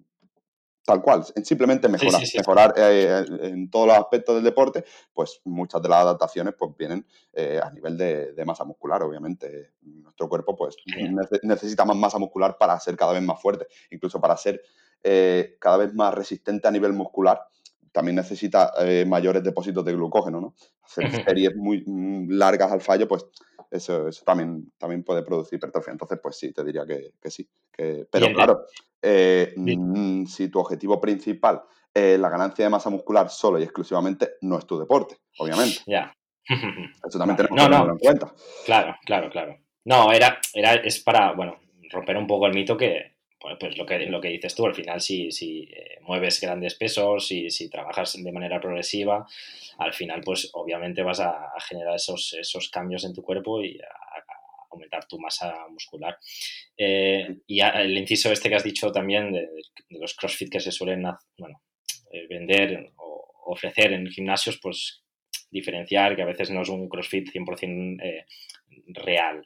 [0.88, 5.82] tal cual, en simplemente mejorar, mejorar eh, en todos los aspectos del deporte, pues muchas
[5.82, 9.74] de las adaptaciones pues vienen eh, a nivel de, masa muscular, obviamente.
[9.82, 10.76] Nuestro cuerpo pues
[11.42, 14.62] necesita más masa muscular para ser cada vez más fuerte, incluso para ser
[15.02, 17.38] eh, cada vez más resistente a nivel muscular,
[17.92, 18.72] también necesita
[19.06, 20.54] mayores depósitos de glucógeno, ¿no?
[20.82, 23.26] Hacer series muy mm, largas al fallo, pues
[23.70, 25.92] eso, también, también puede producir hipertrofia.
[25.92, 27.48] Entonces, pues sí, te diría que, sí.
[28.10, 28.64] pero claro,
[29.02, 34.32] eh, mm, si tu objetivo principal es la ganancia de masa muscular solo y exclusivamente,
[34.42, 35.78] no es tu deporte, obviamente.
[35.86, 36.12] Ya.
[36.48, 38.34] Eso también tenemos que tenerlo en cuenta.
[38.64, 39.58] Claro, claro, claro.
[39.84, 41.58] No, era, era, es para, bueno,
[41.90, 45.00] romper un poco el mito que, pues lo que, lo que dices tú, al final
[45.00, 49.26] si, si eh, mueves grandes pesos, y si trabajas de manera progresiva,
[49.78, 54.08] al final pues obviamente vas a, generar esos, esos cambios en tu cuerpo y a,
[54.70, 56.18] aumentar tu masa muscular.
[56.76, 59.48] Eh, y el inciso este que has dicho también de,
[59.90, 61.04] los CrossFit que se suelen
[61.38, 61.62] bueno,
[62.12, 65.02] eh, vender o ofrecer en gimnasios, pues
[65.50, 68.24] diferenciar que a veces no es un CrossFit 100%
[68.88, 69.44] real.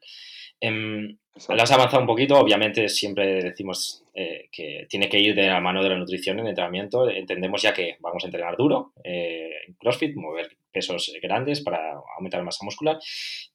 [0.60, 1.16] Em,
[1.48, 5.60] lo has avanzado un poquito, obviamente siempre decimos eh, que tiene que ir de la
[5.60, 7.08] mano de la nutrición en el entrenamiento.
[7.08, 12.40] Entendemos ya que vamos a entrenar duro eh, en CrossFit, mover pesos grandes para aumentar
[12.40, 12.98] la masa muscular.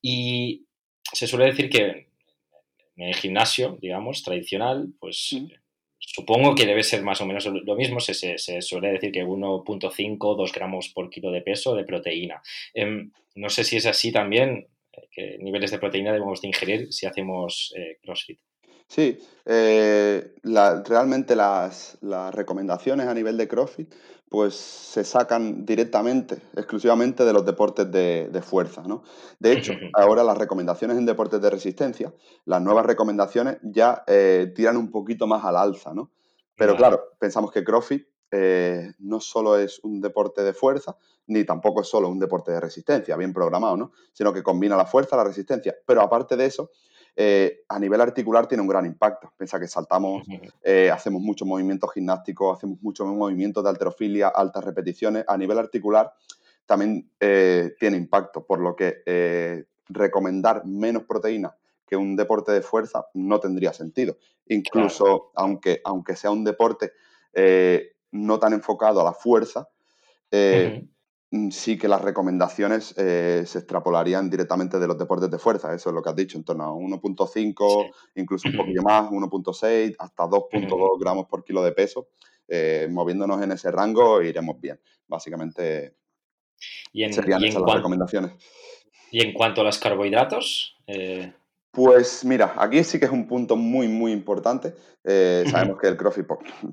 [0.02, 0.66] Y
[1.14, 2.08] se suele decir que
[2.98, 5.38] en el gimnasio, digamos, tradicional, pues
[6.00, 8.00] supongo que debe ser más o menos lo mismo.
[8.00, 12.42] Se, se, suele decir que 1.5, 2 gramos por kilo de peso de proteína.
[12.74, 14.68] Em, no sé si es así también
[15.12, 18.40] qué niveles de proteína debemos de ingerir si hacemos eh, CrossFit.
[18.88, 21.98] Sí, eh, realmente las,
[22.32, 23.94] recomendaciones a nivel de CrossFit
[24.30, 28.84] pues se sacan directamente, exclusivamente de los deportes de, fuerza.
[28.86, 29.04] ¿no?
[29.40, 32.14] De hecho, ahora las recomendaciones en deportes de resistencia,
[32.46, 35.94] las nuevas recomendaciones ya eh, tiran un poquito más al alza.
[35.94, 36.12] ¿no?
[36.58, 41.82] Pero claro, pensamos que CrossFit eh, no solo es un deporte de fuerza, ni tampoco
[41.82, 43.92] es solo un deporte de resistencia, bien programado, ¿no?
[44.12, 45.76] Sino que combina la fuerza, la resistencia.
[45.86, 46.72] Pero aparte de eso,
[47.16, 49.32] eh, a nivel articular tiene un gran impacto.
[49.38, 50.28] Piensa que saltamos,
[50.62, 55.24] eh, hacemos muchos movimientos gimnásticos, hacemos muchos movimientos de alterofilia, altas repeticiones.
[55.28, 56.12] A nivel articular
[56.66, 61.56] también tiene impacto, por lo que recomendar menos proteína
[61.88, 64.18] que un deporte de fuerza no tendría sentido.
[64.48, 66.92] Incluso aunque, aunque sea un deporte
[68.18, 69.70] no tan enfocado a la fuerza,
[70.32, 70.88] eh,
[71.32, 75.90] mm, sí que las recomendaciones eh, se extrapolarían directamente de los deportes de fuerza, eso
[75.90, 80.24] es lo que has dicho, en torno a 1.5, incluso un poquillo más, 1.6, hasta
[80.24, 82.10] 2.2 gramos por kilo de peso.
[82.50, 84.80] Eh, moviéndonos en ese rango iremos bien.
[85.08, 85.96] Básicamente
[86.94, 88.32] ¿Y en, serían esas las recomendaciones.
[89.12, 90.78] ¿Y en cuanto a los carbohidratos?
[91.78, 94.74] Pues mira, aquí sí que es un punto muy, muy importante.
[95.04, 96.26] Eh, sabemos que el CrossFit,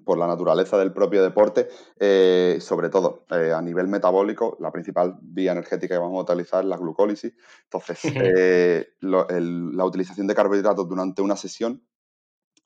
[0.03, 1.69] por, la naturaleza del propio deporte,
[2.01, 6.65] eh, sobre todo eh, a nivel metabólico, la principal vía energética que vamos a utilizar
[6.65, 7.35] es la glucólisis.
[7.65, 11.87] Entonces, la utilización de carbohidratos durante una sesión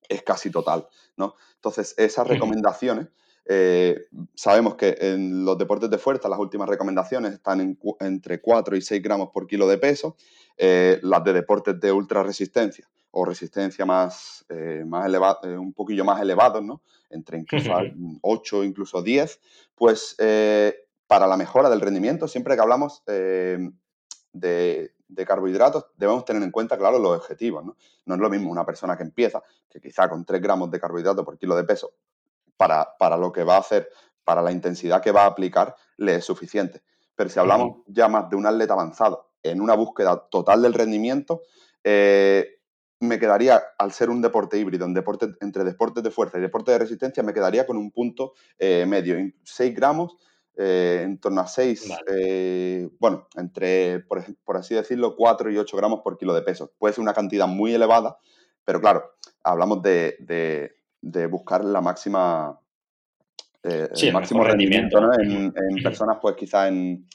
[0.09, 1.35] es casi total, ¿no?
[1.57, 3.09] Entonces, esas recomendaciones,
[4.35, 9.03] sabemos que en los deportes de fuerza las últimas recomendaciones están entre 4 y 6
[9.03, 10.17] gramos por kilo de peso
[10.61, 15.73] eh, las de deportes de ultra resistencia o resistencia más, eh, más elevada, eh, un
[15.73, 16.83] poquillo más elevados, ¿no?
[17.11, 17.73] Entre incluso
[18.23, 19.41] 8, incluso 10,
[19.77, 20.17] pues
[21.07, 23.71] para la mejora del rendimiento, siempre que hablamos de,
[24.33, 27.77] de, carbohidratos, debemos tener en cuenta, claro, los objetivos, ¿no?
[28.05, 31.25] No es lo mismo una persona que empieza, que quizá con 3 gramos de carbohidratos
[31.25, 31.93] por kilo de peso,
[32.59, 33.89] para, para lo que va a hacer,
[34.25, 36.83] para la intensidad que va a aplicar, le es suficiente.
[37.17, 41.43] Pero si hablamos ya más de un atleta avanzado, en una búsqueda total del rendimiento,
[41.83, 42.59] eh,
[43.01, 46.73] me quedaría, al ser un deporte híbrido, en deporte, entre deportes de fuerza y deporte
[46.73, 50.17] de resistencia, me quedaría con un punto eh, medio, 6 gramos,
[50.57, 51.89] eh, en torno a 6,
[52.99, 56.73] bueno, entre, por, así decirlo, 4 y 8 gramos por kilo de peso.
[56.79, 58.19] Puede ser una cantidad muy elevada,
[58.65, 59.13] pero claro,
[59.45, 62.59] hablamos de, buscar la máxima...
[63.63, 67.07] el máximo rendimiento, en, personas, pues quizá en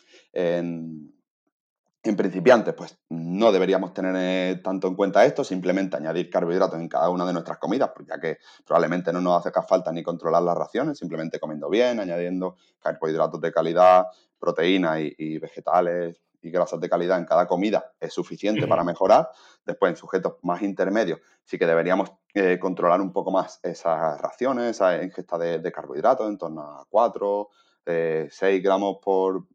[2.03, 6.89] en principiantes, pues no deberíamos tener eh, tanto en cuenta esto, simplemente añadir carbohidratos en
[6.89, 10.43] cada una de nuestras comidas, pues ya que probablemente no nos hace falta ni controlar
[10.43, 16.89] las raciones, simplemente comiendo bien, añadiendo carbohidratos de calidad, proteínas y, vegetales y grasas de
[16.89, 19.29] calidad en cada comida es suficiente para mejorar.
[19.65, 24.71] Después, en sujetos más intermedios, sí que deberíamos eh, controlar un poco más esas raciones,
[24.71, 27.49] esa ingesta de, carbohidratos, en torno a 4,
[27.85, 29.45] 6 eh, gramos por,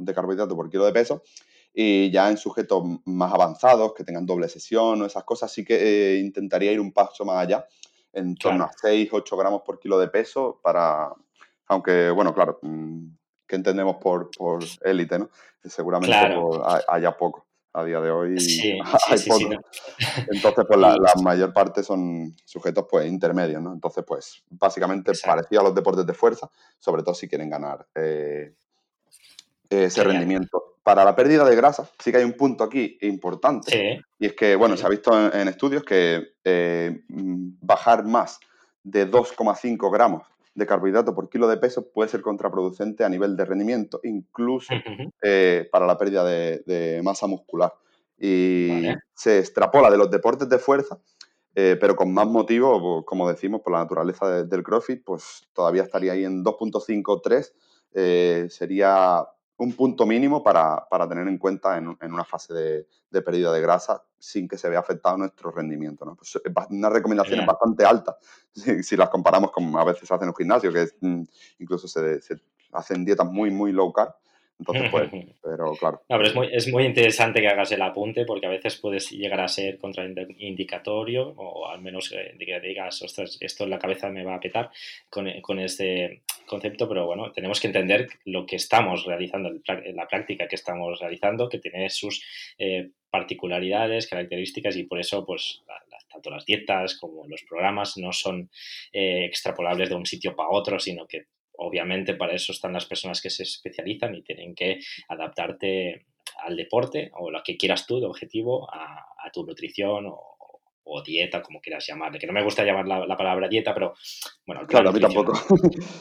[0.00, 1.22] de carbohidratos por kilo de peso
[1.80, 5.76] y ya en sujetos más avanzados, que tengan doble sesión o esas cosas, sí que
[6.16, 7.66] eh, intentaría ir un paso más allá,
[8.12, 11.12] en torno a 6, 8 gramos por kilo de peso para,
[11.66, 12.58] aunque, bueno, claro,
[13.48, 15.30] ¿qué entendemos por, por élite, no?
[15.64, 16.14] Seguramente
[16.86, 17.46] haya poco.
[17.74, 18.36] A día de hoy
[19.08, 19.50] hay poco.
[20.30, 23.72] Entonces, pues la, mayor parte son sujetos pues intermedios, ¿no?
[23.72, 28.54] Entonces, pues básicamente parecido a los deportes de fuerza, sobre todo si quieren ganar eh,
[29.68, 34.02] ese rendimiento para la pérdida de grasa, sí que hay un punto aquí importante.
[34.18, 38.40] Y es que, bueno, se ha visto en, estudios que eh, bajar más
[38.82, 40.22] de 2,5 gramos
[40.58, 44.74] de carbohidrato por kilo de peso puede ser contraproducente a nivel de rendimiento, incluso
[45.22, 47.72] eh, para la pérdida de, masa muscular.
[48.18, 48.82] Y
[49.14, 50.98] se extrapola de los deportes de fuerza,
[51.54, 56.12] eh, pero con más motivo, como decimos, por la naturaleza del CrossFit, pues todavía estaría
[56.12, 58.50] ahí en 2.5 3.
[58.50, 59.24] sería
[59.58, 62.54] un punto mínimo para, tener en cuenta en, una fase
[63.10, 66.04] de, pérdida de grasa sin que se vea afectado nuestro rendimiento.
[66.04, 66.16] ¿no?
[66.16, 66.38] Pues
[66.70, 68.16] una recomendación bastante alta
[68.82, 71.22] si, las comparamos con a veces hacen en un gimnasio, que mm,
[71.58, 72.36] incluso se, se,
[72.72, 74.14] hacen dietas muy, muy low carb
[74.58, 75.08] entonces, pues,
[75.42, 76.02] pero claro.
[76.08, 79.10] No, pero es muy, es muy interesante que hagas el apunte porque a veces puedes
[79.10, 84.24] llegar a ser contraindicatorio o al menos que digas, ostras, esto en la cabeza me
[84.24, 84.70] va a petar
[85.08, 89.50] con, con este concepto, pero bueno, tenemos que entender lo que estamos realizando,
[89.94, 92.24] la práctica que estamos realizando, que tiene sus
[92.58, 95.62] eh, particularidades, características y por eso, pues,
[96.10, 98.50] tanto las dietas como los programas no son
[98.92, 101.26] eh, extrapolables de un sitio para otro, sino que
[101.58, 106.06] obviamente para eso están las personas que se especializan y tienen que adaptarte
[106.44, 110.37] al deporte o lo que quieras tú de objetivo a, tu nutrición o,
[111.04, 112.18] dieta, como quieras llamarle.
[112.18, 113.94] Que no me gusta llamar la, palabra dieta, pero
[114.46, 114.66] bueno.
[114.66, 115.32] Claro, a mí tampoco.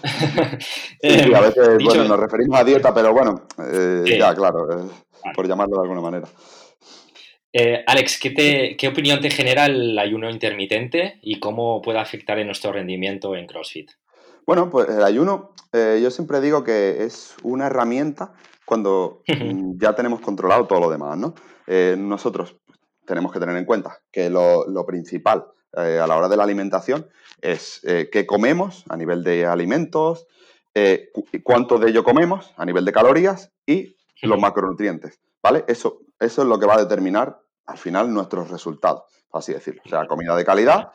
[0.03, 4.89] a veces bueno, nos referimos a dieta, pero bueno, eh, ya, claro, eh,
[5.35, 6.27] por llamarlo de alguna manera.
[7.53, 12.47] Eh, Alex, ¿qué, ¿qué opinión te genera el ayuno intermitente y cómo puede afectar en
[12.47, 13.91] nuestro rendimiento en CrossFit?
[14.45, 18.33] Bueno, pues el ayuno, eh, yo siempre digo que es una herramienta
[18.65, 21.35] cuando mm, ya tenemos controlado todo lo demás, ¿no?
[21.67, 22.55] Eh, nosotros
[23.07, 27.09] tenemos que tener en cuenta que lo, principal eh, a la hora de la alimentación
[27.41, 30.27] es qué comemos a nivel de alimentos,
[31.43, 35.63] cuánto de ello comemos a nivel de calorías y los macronutrientes, ¿vale?
[35.67, 39.83] Eso, eso es lo que va a determinar al final nuestros resultados, así decirlo.
[39.85, 40.91] O sea, comida de calidad,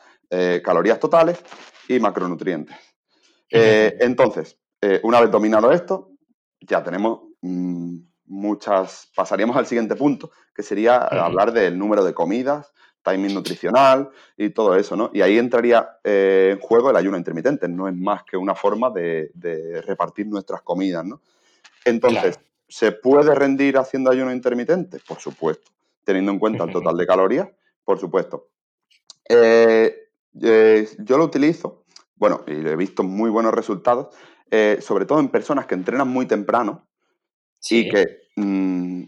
[0.63, 1.41] calorías totales
[1.87, 2.75] y macronutrientes.
[3.53, 6.09] Eh, entonces, eh, una vez dominado esto,
[6.59, 9.09] ya tenemos mm, muchas.
[9.15, 14.75] Pasaríamos al siguiente punto, que sería hablar del número de comidas, timing nutricional y todo
[14.75, 15.11] eso, ¿no?
[15.13, 17.67] Y ahí entraría eh, en juego el ayuno intermitente.
[17.67, 19.31] No es más que una forma de,
[19.85, 21.21] repartir nuestras comidas, ¿no?
[21.85, 24.99] Entonces, ¿se puede rendir haciendo ayuno intermitente?
[25.05, 25.71] Por supuesto,
[26.03, 27.49] teniendo en cuenta el total de calorías,
[27.83, 28.47] por supuesto.
[29.27, 30.09] Eh,
[30.41, 31.83] eh, yo lo utilizo,
[32.15, 34.15] bueno, y he visto muy buenos resultados,
[34.81, 36.85] sobre todo en personas que entrenan muy temprano
[37.69, 39.03] y que mm,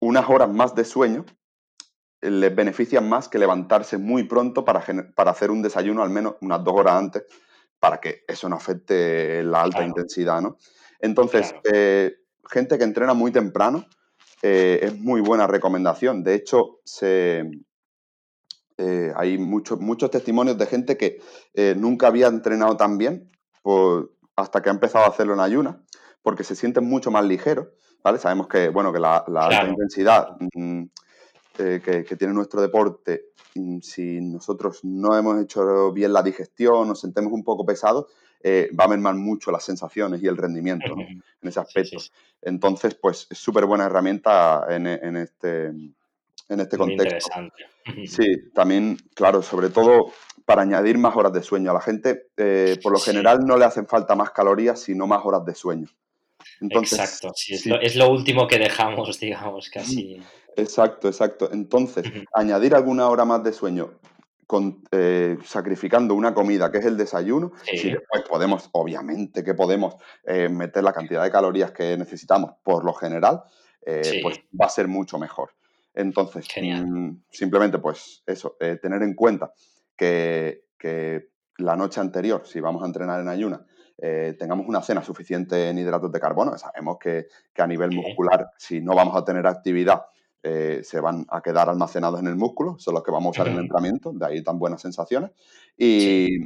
[0.00, 1.24] unas horas más de sueño
[2.20, 4.84] les benefician más que levantarse muy pronto para,
[5.14, 7.24] para, hacer un desayuno al menos unas dos horas antes
[7.78, 10.56] para que eso no afecte la alta intensidad, ¿no?
[11.00, 13.84] Entonces, gente que entrena muy temprano
[14.40, 16.22] es muy buena recomendación.
[16.22, 17.44] De hecho, se,
[18.76, 21.20] eh, hay muchos, muchos testimonios de gente que
[21.54, 23.30] eh, nunca había entrenado tan bien
[24.36, 25.76] hasta que ha empezado a hacerlo en ayunas,
[26.22, 27.68] porque se sienten mucho más ligeros,
[28.04, 28.18] ¿vale?
[28.18, 30.82] Sabemos que, bueno, que la, alta intensidad mm,
[31.58, 37.00] eh, que, tiene nuestro deporte, mm, si nosotros no hemos hecho bien la digestión, nos
[37.00, 38.06] sentemos un poco pesados,
[38.46, 41.96] va a mermar mucho las sensaciones y el rendimiento en ese aspecto.
[42.42, 45.72] Entonces, pues es súper buena herramienta en, en este,
[46.48, 47.40] en este Muy contexto.
[47.40, 48.06] Interesante.
[48.06, 50.12] Sí, también, claro, sobre todo
[50.44, 51.70] para añadir más horas de sueño.
[51.70, 55.24] A la gente, eh, por lo general, no le hacen falta más calorías, sino más
[55.24, 55.88] horas de sueño.
[56.60, 60.20] Exacto, sí, es, Lo, último que dejamos, digamos, casi.
[60.56, 61.50] Exacto, exacto.
[61.52, 63.98] Entonces, añadir alguna hora más de sueño
[64.46, 69.96] con, eh, sacrificando una comida que es el desayuno, si después podemos, obviamente que podemos
[70.24, 73.42] eh, meter la cantidad de calorías que necesitamos por lo general,
[73.84, 75.50] pues va a ser mucho mejor.
[75.94, 79.52] Entonces, mm, simplemente pues eso, eh, tener en cuenta
[79.96, 80.62] que,
[81.56, 83.64] la noche anterior, si vamos a entrenar en ayuna,
[83.98, 86.56] eh, tengamos una cena suficiente en hidratos de carbono.
[86.58, 90.06] Sabemos que, a nivel muscular, si no vamos a tener actividad,
[90.42, 93.48] eh, se van a quedar almacenados en el músculo, son los que vamos a usar
[93.48, 95.30] en el entrenamiento, de ahí tan buenas sensaciones.
[95.76, 96.44] Y,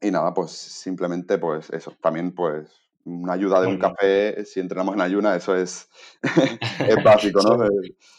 [0.00, 4.94] y nada, pues simplemente pues eso, también pues una ayuda de un café, si entrenamos
[4.94, 5.88] en ayuna, eso es,
[6.88, 7.66] es básico, ¿no?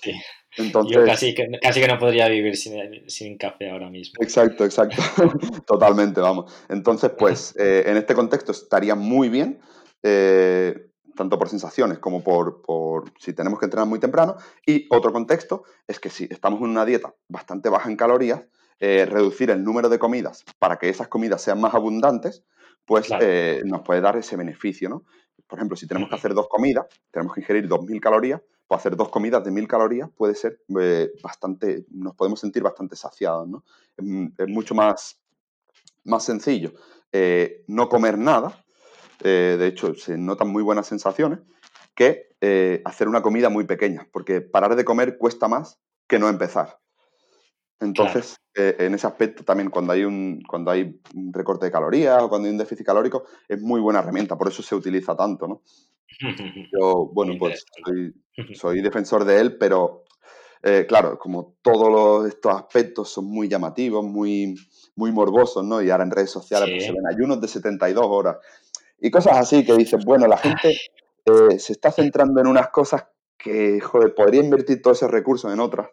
[0.02, 0.14] Sí.
[0.58, 4.16] Entonces, Yo casi que, casi que no podría vivir sin, sin café ahora mismo.
[4.20, 5.02] Exacto, exacto.
[5.66, 6.52] Totalmente, vamos.
[6.68, 9.62] Entonces, pues, eh, en este contexto estaría muy bien,
[10.04, 14.36] eh, tanto por sensaciones como por, por, si tenemos que entrenar muy temprano.
[14.66, 18.42] Y otro contexto es que si estamos en una dieta bastante baja en calorías,
[18.80, 22.44] eh, reducir el número de comidas para que esas comidas sean más abundantes,
[22.86, 25.04] pues eh, nos puede dar ese beneficio, ¿no?
[25.48, 28.96] Por ejemplo, si tenemos que hacer dos comidas, tenemos que ingerir 2.000 calorías, pues hacer
[28.96, 33.64] dos comidas de 1.000 calorías puede ser eh, bastante, nos podemos sentir bastante saciados, ¿no?
[33.98, 35.22] Es, mucho más,
[36.06, 36.74] más sencillo
[37.12, 38.64] eh, no comer nada,
[39.22, 41.40] de hecho se notan muy buenas sensaciones,
[41.94, 42.32] que
[42.86, 46.80] hacer una comida muy pequeña, porque parar de comer cuesta más que no empezar.
[47.82, 52.22] Entonces, eh, en ese aspecto también cuando hay, un, cuando hay un recorte de calorías
[52.22, 55.48] o cuando hay un déficit calórico, es muy buena herramienta, por eso se utiliza tanto,
[55.48, 55.62] ¿no?
[56.72, 57.66] Yo, bueno, pues
[58.54, 60.04] soy, defensor de él, pero
[60.62, 64.56] eh, claro, como todos estos aspectos son muy llamativos, muy,
[64.96, 65.82] muy morbosos, ¿no?
[65.82, 68.38] Y ahora en redes sociales pues, se ven ayunos de 72 horas
[69.00, 70.78] y cosas así que dicen, bueno, la gente
[71.26, 73.06] eh, se está centrando en unas cosas
[73.38, 75.90] que, joder, podría invertir todos esos recursos en otras.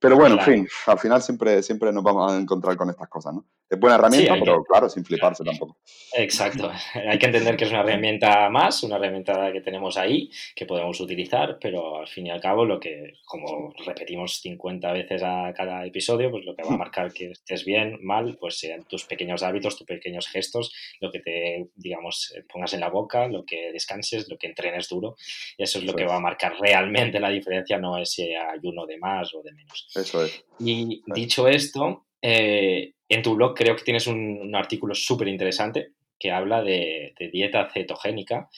[0.00, 3.34] Pero bueno, en fin, al final siempre, siempre nos vamos a encontrar con estas cosas,
[3.34, 3.44] ¿no?
[3.68, 5.76] Es buena herramienta, pero claro, sin fliparse tampoco.
[6.14, 6.72] Exacto.
[7.08, 10.98] Hay que entender que es una herramienta más, una herramienta que tenemos ahí, que podemos
[11.00, 15.84] utilizar, pero al fin y al cabo lo que, como repetimos 50 veces a cada
[15.84, 19.42] episodio, pues lo que va a marcar que estés bien, mal, pues sean tus pequeños
[19.42, 24.28] hábitos, tus pequeños gestos, lo que te, digamos, pongas en la boca, lo que descanses,
[24.28, 25.14] lo que entrenes duro.
[25.58, 28.58] Y eso es lo que va a marcar realmente la diferencia, no es si hay
[28.64, 29.86] uno de más o de menos.
[29.94, 30.44] Eso es.
[30.58, 36.30] Y dicho esto, eh, en tu blog creo que tienes un, artículo súper interesante que
[36.30, 38.48] habla de, dieta cetogénica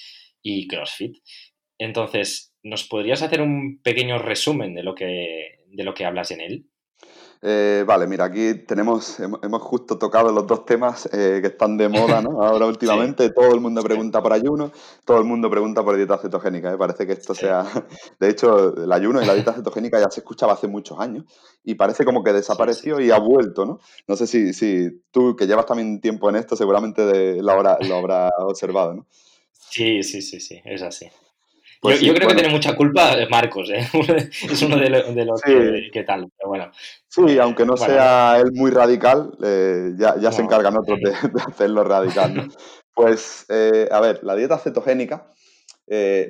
[0.43, 1.19] y CrossFit.
[1.79, 6.41] Entonces, ¿nos podrías hacer un pequeño resumen de lo que, de lo que hablas en
[6.41, 6.67] él?
[7.45, 11.89] Eh, vale, mira, aquí tenemos, hemos justo tocado los dos temas eh, que están de
[11.89, 12.41] moda, ¿no?
[12.43, 14.71] Ahora últimamente todo el mundo pregunta por ayuno,
[15.05, 16.79] todo el mundo pregunta por dieta cetogénica, ¿eh?
[16.79, 17.65] Parece que esto sea...
[18.21, 21.25] De hecho, el ayuno y la dieta cetogénica ya se escuchaba hace muchos años
[21.65, 23.81] y parece como que desapareció y ha vuelto, ¿no?
[24.07, 27.97] No sé si, si tú, que llevas también tiempo en esto, seguramente de, lo, lo
[27.97, 29.07] habrás observado, ¿no?
[29.53, 31.07] Sí, sí, sí, sí, es así.
[31.83, 33.85] Pues yo, creo que tiene mucha culpa Marcos, ¿eh?
[34.49, 36.71] es uno de, los que, tal, pero bueno.
[37.09, 41.13] Sí, aunque no sea él muy radical, eh, ya, se encargan otros de,
[41.45, 42.53] hacerlo radical.
[42.95, 45.27] Pues, eh, a ver, la dieta cetogénica,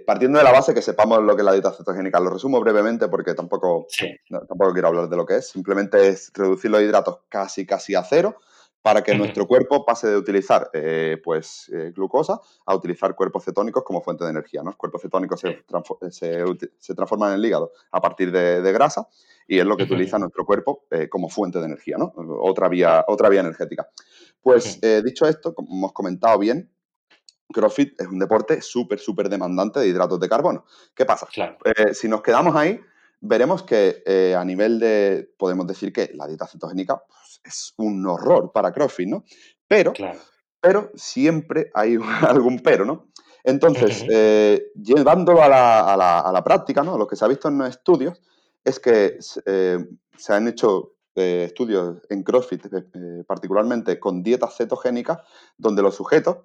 [0.07, 3.09] partiendo de la base que sepamos lo que es la dieta cetogénica, lo resumo brevemente
[3.09, 3.89] porque tampoco,
[4.31, 8.03] tampoco quiero hablar de lo que es, simplemente es reducir los hidratos casi, casi a
[8.03, 8.39] cero
[8.83, 13.85] para que nuestro cuerpo pase de utilizar eh, pues, eh, glucosa a utilizar cuerpos cetónicos
[13.85, 14.61] como fuente de energía.
[14.63, 14.71] ¿no?
[14.71, 19.07] Los cuerpos cetónicos se, transforman en el hígado a partir de, grasa
[19.47, 22.13] y es lo que utiliza nuestro cuerpo eh, como fuente de energía, ¿no?
[22.41, 23.89] otra, vía, otra vía energética.
[24.41, 26.69] Pues dicho esto, como hemos comentado bien,
[27.53, 30.65] CrossFit es un deporte súper, súper demandante de hidratos de carbono.
[30.95, 31.29] ¿Qué pasa?
[31.93, 32.81] si nos quedamos ahí,
[33.23, 38.53] veremos que a nivel de, podemos decir que la dieta cetogénica pues, es un horror
[38.53, 39.25] para CrossFit, ¿no?
[39.67, 39.95] Pero,
[40.61, 41.97] pero siempre hay
[42.29, 43.09] algún pero, ¿no?
[43.45, 46.97] Entonces, eh, llevándolo a la, práctica, ¿no?
[46.97, 48.21] Lo que se ha visto en los estudios
[48.65, 49.79] es que eh,
[50.17, 52.67] se han hecho eh, estudios en CrossFit,
[53.27, 55.19] particularmente con dietas cetogénicas,
[55.57, 56.39] donde los sujetos,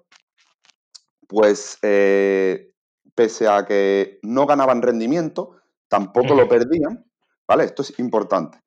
[1.28, 5.57] pues, pese a que no ganaban rendimiento,
[5.88, 7.04] tampoco lo perdían,
[7.46, 7.64] ¿vale?
[7.64, 8.60] Esto es importante.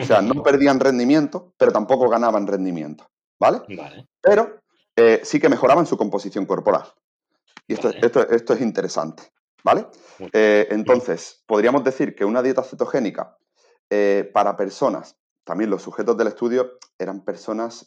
[0.00, 3.10] O sea, no perdían rendimiento, pero tampoco ganaban rendimiento,
[3.40, 3.62] ¿vale?
[4.20, 4.60] Pero
[4.96, 6.84] eh, sí que mejoraban su composición corporal.
[7.66, 9.24] Y esto, esto, es interesante,
[9.64, 9.86] ¿vale?
[10.32, 13.36] Eh, entonces, podríamos decir que una dieta cetogénica
[13.90, 17.86] eh, para personas, también los sujetos del estudio eran personas,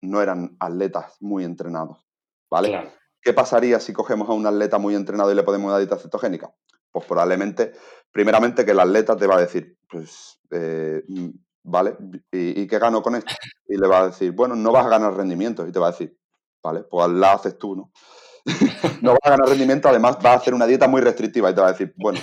[0.00, 2.06] no eran atletas muy entrenados,
[2.50, 2.90] ¿vale?
[3.20, 6.52] ¿Qué pasaría si cogemos a un atleta muy entrenado y le ponemos una dieta cetogénica?
[6.90, 7.72] Pues probablemente,
[8.12, 11.28] primeramente que el atleta te va a decir, pues, eh, mm,
[11.64, 11.96] ¿vale?
[12.30, 13.32] ¿Y, qué gano con esto?
[13.68, 15.66] Y le va a decir, bueno, no vas a ganar rendimiento.
[15.66, 16.14] Y te va a decir,
[16.62, 16.82] ¿vale?
[16.82, 17.90] Pues la haces tú, ¿no?
[19.02, 21.60] no vas a ganar rendimiento, además vas a hacer una dieta muy restrictiva y te
[21.60, 22.20] va a decir, bueno,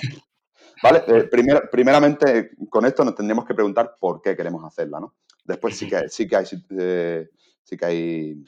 [0.84, 1.04] ¿vale?
[1.08, 1.30] Eh,
[1.72, 5.16] primeramente, con esto nos tendríamos que preguntar por qué queremos hacerla, ¿no?
[5.44, 6.46] Después sí que sí que hay,
[6.78, 7.30] eh,
[7.64, 8.44] sí que hay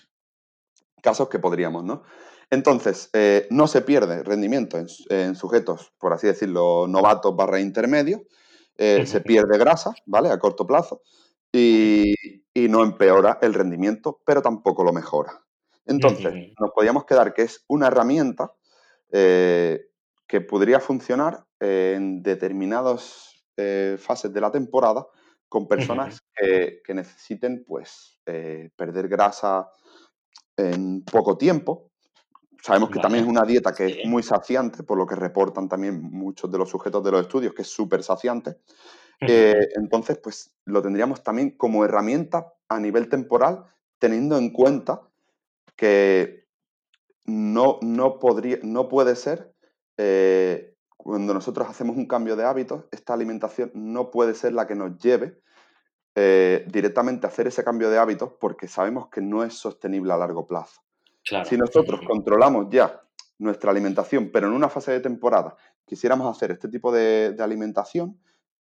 [1.02, 2.04] casos que podríamos, ¿no?
[2.52, 4.78] Entonces, eh, no se pierde rendimiento
[5.10, 8.22] en, sujetos, por así decirlo, novatos barra intermedios,
[8.78, 10.30] eh, se pierde grasa, ¿vale?
[10.30, 11.02] A corto plazo,
[11.52, 12.14] y,
[12.54, 15.42] no empeora el rendimiento, pero tampoco lo mejora.
[15.86, 18.54] Entonces, nos podríamos quedar que es una herramienta
[19.12, 19.88] eh,
[20.28, 23.46] que podría funcionar en determinadas
[23.98, 25.06] fases de la temporada
[25.48, 29.70] con personas que, que, necesiten, pues, perder grasa
[30.58, 31.91] en poco tiempo,
[32.62, 36.02] Sabemos que también es una dieta que es muy saciante, por lo que reportan también
[36.02, 38.58] muchos de los sujetos de los estudios, que es súper saciante.
[39.20, 43.66] Eh, entonces, pues lo tendríamos también como herramienta a nivel temporal,
[44.00, 45.02] teniendo en cuenta
[45.76, 46.48] que
[47.26, 49.54] no, no, podría, no puede ser,
[49.98, 54.76] eh, cuando nosotros hacemos un cambio de hábitos, esta alimentación no puede ser la que
[54.76, 55.42] nos lleve
[56.14, 60.18] eh, directamente a hacer ese cambio de hábitos porque sabemos que no es sostenible a
[60.18, 60.82] largo plazo.
[61.24, 63.02] Si nosotros controlamos ya
[63.38, 65.56] nuestra alimentación, pero en una fase de temporada
[65.86, 68.20] quisiéramos hacer este tipo de, alimentación,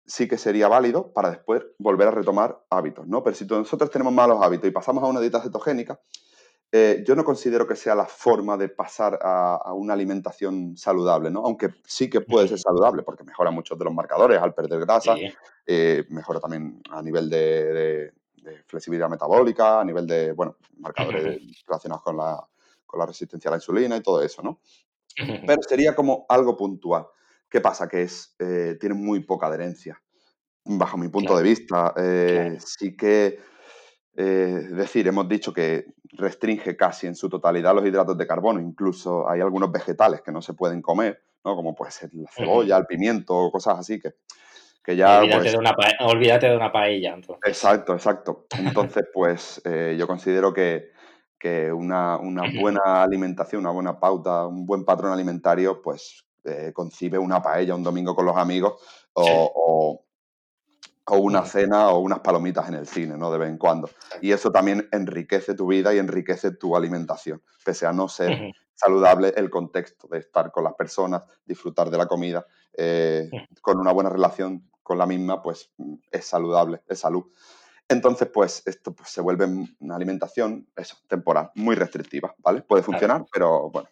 [0.06, 3.22] sí que sería válido para después volver a retomar hábitos, ¿no?
[3.22, 6.00] Pero si nosotros tenemos malos hábitos y pasamos a una dieta cetogénica,
[6.70, 11.44] eh, yo no considero que sea la forma de pasar a, una alimentación saludable, ¿no?
[11.44, 15.16] Aunque sí que puede ser saludable, porque mejora muchos de los marcadores al perder grasa,
[15.66, 18.12] eh, mejora también a nivel de,
[18.66, 22.46] flexibilidad metabólica, a nivel de, bueno, marcadores relacionados con la,
[22.86, 24.60] con la resistencia a la insulina y todo eso, ¿no?
[25.16, 27.06] Pero sería como algo puntual.
[27.48, 27.88] ¿Qué pasa?
[27.88, 30.00] Que es, eh, tiene muy poca adherencia.
[30.64, 33.40] Bajo mi punto de vista, eh, sí que,
[34.16, 38.60] eh, es decir, hemos dicho que restringe casi en su totalidad los hidratos de carbono.
[38.60, 41.56] Incluso hay algunos vegetales que no se pueden comer, ¿no?
[41.56, 44.14] Como puede ser la cebolla, el pimiento, cosas así que,
[44.92, 47.18] Olvídate, pues de una olvídate de una paella.
[47.44, 48.46] Exacto, exacto.
[48.58, 50.92] Entonces, pues eh, yo considero que,
[51.72, 52.18] una,
[52.60, 57.82] buena alimentación, una buena pauta, un buen patrón alimentario, pues eh, concibe una paella un
[57.82, 58.82] domingo con los amigos
[59.12, 60.04] o,
[61.10, 63.30] una cena o unas palomitas en el cine, ¿no?
[63.30, 63.88] De vez en cuando.
[64.20, 69.32] Y eso también enriquece tu vida y enriquece tu alimentación, pese a no ser saludable
[69.36, 73.28] el contexto de estar con las personas, disfrutar de la comida, eh,
[73.60, 77.24] con una buena relación con la misma, pues mm, es saludable, es salud.
[77.90, 79.46] Entonces, pues esto pues, se vuelve
[79.80, 82.62] una alimentación eso, temporal, muy restrictiva, ¿vale?
[82.62, 83.88] Puede funcionar, pero bueno.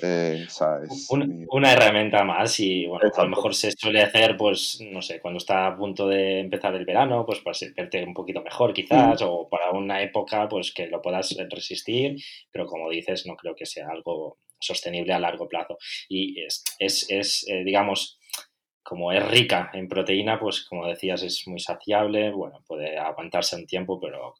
[0.00, 5.02] Eh, es una, herramienta más y bueno, a lo mejor se suele hacer, pues, no
[5.02, 8.72] sé, cuando está a punto de empezar el verano, pues para verte un poquito mejor
[8.72, 12.16] quizás, o para una época, pues que lo puedas resistir,
[12.52, 15.78] pero como dices, no creo que sea algo sostenible a largo plazo.
[16.08, 18.17] Y es, es, es eh, digamos,
[18.88, 23.66] como es rica en proteína, pues como decías, es muy saciable, bueno, puede aguantarse un
[23.66, 24.36] tiempo, pero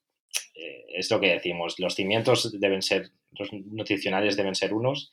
[0.54, 5.12] eh, es lo que decimos, los cimientos deben ser, los nutricionales deben ser unos,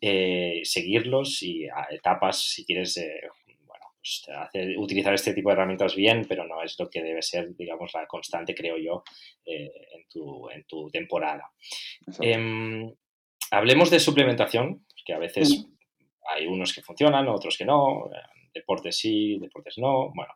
[0.00, 2.98] eh, seguirlos y a etapas, si quieres,
[3.98, 4.24] pues,
[4.78, 8.06] utilizar este tipo de herramientas bien, pero no es lo que debe ser, digamos, la
[8.06, 9.04] constante, creo yo,
[9.44, 11.50] eh, en, tu, en, tu, temporada.
[12.18, 12.90] Em,
[13.50, 15.66] hablemos de suplementación, que a veces
[16.34, 18.08] hay unos que funcionan, otros que no,
[18.54, 20.12] deportes sí, deportes no.
[20.14, 20.32] Bueno,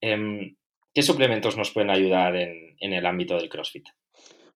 [0.00, 0.56] em,
[0.94, 3.88] ¿qué suplementos nos pueden ayudar en, en el ámbito del CrossFit?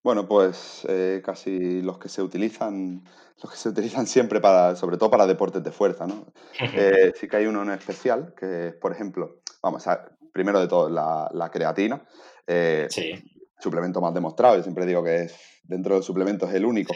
[0.03, 3.05] Bueno, pues eh, casi los que se utilizan,
[3.41, 6.27] los que se utilizan siempre para, sobre todo para deportes de fuerza, ¿no?
[6.75, 10.67] Eh, sí que hay uno en especial, que es, por ejemplo, vamos a, primero de
[10.67, 12.05] todo, la, creatina.
[12.47, 13.13] Eh, sí.
[13.61, 16.93] Suplemento más demostrado, yo siempre digo que es, dentro de suplementos es el único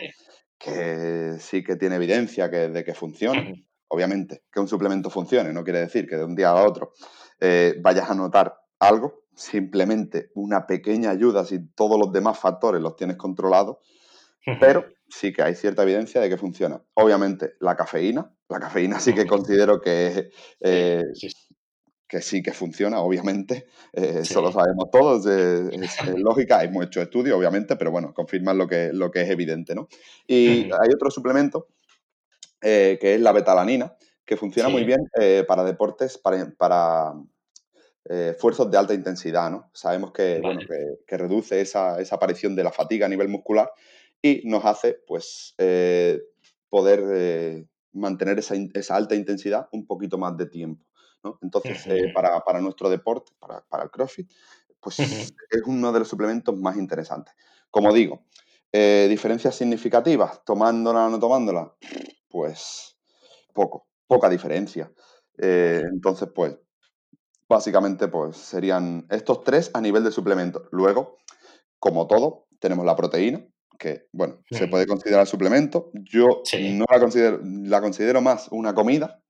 [0.58, 3.52] que sí que tiene evidencia que, de que funciona.
[3.88, 6.92] Obviamente, que un suplemento funcione no quiere decir que de un día a otro
[7.82, 13.16] vayas a notar algo, simplemente una pequeña ayuda si todos los demás factores los tienes
[13.16, 13.76] controlados,
[14.60, 16.82] pero sí que hay cierta evidencia de que funciona.
[16.94, 20.30] Obviamente, la cafeína, la cafeína sí que considero que,
[20.60, 21.02] eh,
[22.08, 27.36] que sí que funciona, obviamente, eh, eso lo sabemos todos, es, lógica, hay muchos estudios,
[27.36, 29.88] obviamente, pero bueno, confirman lo que, lo que es evidente, ¿no?
[30.26, 31.68] Y hay otro suplemento
[32.62, 35.00] eh, que es la betalanina, que funciona muy bien
[35.46, 37.12] para deportes, para, para
[38.08, 39.68] eh, esfuerzos de alta intensidad, ¿no?
[39.72, 40.60] Sabemos que, bueno,
[41.06, 43.68] que, reduce esa, aparición de la fatiga a nivel muscular
[44.22, 46.20] y nos hace, pues, eh,
[46.68, 48.54] poder eh, mantener esa,
[48.94, 50.84] alta intensidad un poquito más de tiempo,
[51.24, 51.38] ¿no?
[51.42, 51.84] Entonces,
[52.14, 54.30] para, nuestro deporte, para, el CrossFit,
[54.80, 57.34] pues es uno de los suplementos más interesantes.
[57.72, 58.24] Como digo,
[58.72, 61.74] diferencias significativas, tomándola o no tomándola,
[62.28, 62.96] pues
[63.52, 64.92] poco, poca diferencia.
[65.38, 66.56] entonces, pues
[67.48, 70.68] Básicamente, pues serían estos tres a nivel de suplemento.
[70.72, 71.18] Luego,
[71.78, 73.46] como todo, tenemos la proteína,
[73.78, 75.90] que, bueno, se puede considerar suplemento.
[75.94, 79.22] Yo no la considero, la considero más una comida,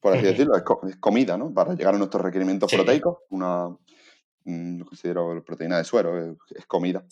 [0.00, 0.62] por así decirlo, es,
[1.00, 1.52] comida, ¿no?
[1.52, 3.68] Para llegar a nuestros requerimientos proteicos, una,
[4.44, 7.04] mm, considero proteína de suero, es, comida.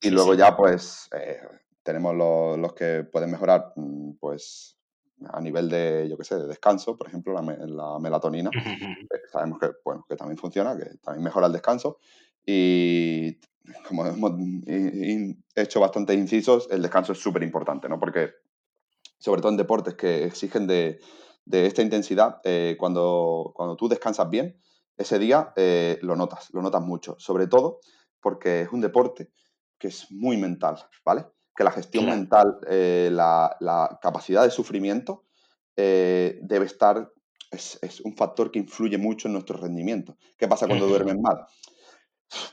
[0.00, 1.40] Y luego ya, pues, eh,
[1.90, 4.78] tenemos los, los, que pueden mejorar, mm, pues,
[5.28, 8.50] a nivel de, yo qué sé, de descanso, por ejemplo, la, la melatonina,
[9.30, 11.98] sabemos que, bueno, que también funciona, que también mejora el descanso.
[12.46, 13.38] Y
[13.88, 14.32] como hemos
[15.54, 17.98] hecho bastantes incisos, el descanso es súper importante, ¿no?
[17.98, 18.30] Porque,
[19.18, 21.00] sobre todo en deportes que exigen de,
[21.44, 24.56] de esta intensidad, eh, cuando, cuando tú descansas bien,
[24.96, 27.16] ese día eh, lo notas, lo notas mucho.
[27.18, 27.80] Sobre todo
[28.20, 29.32] porque es un deporte
[29.78, 31.26] que es muy mental, ¿vale?
[31.56, 35.24] Que la gestión mental, eh, la, capacidad de sufrimiento
[35.76, 37.12] eh, debe estar,
[37.50, 40.16] es, un factor que influye mucho en nuestro rendimiento.
[40.38, 41.46] ¿Qué pasa cuando duermes mal?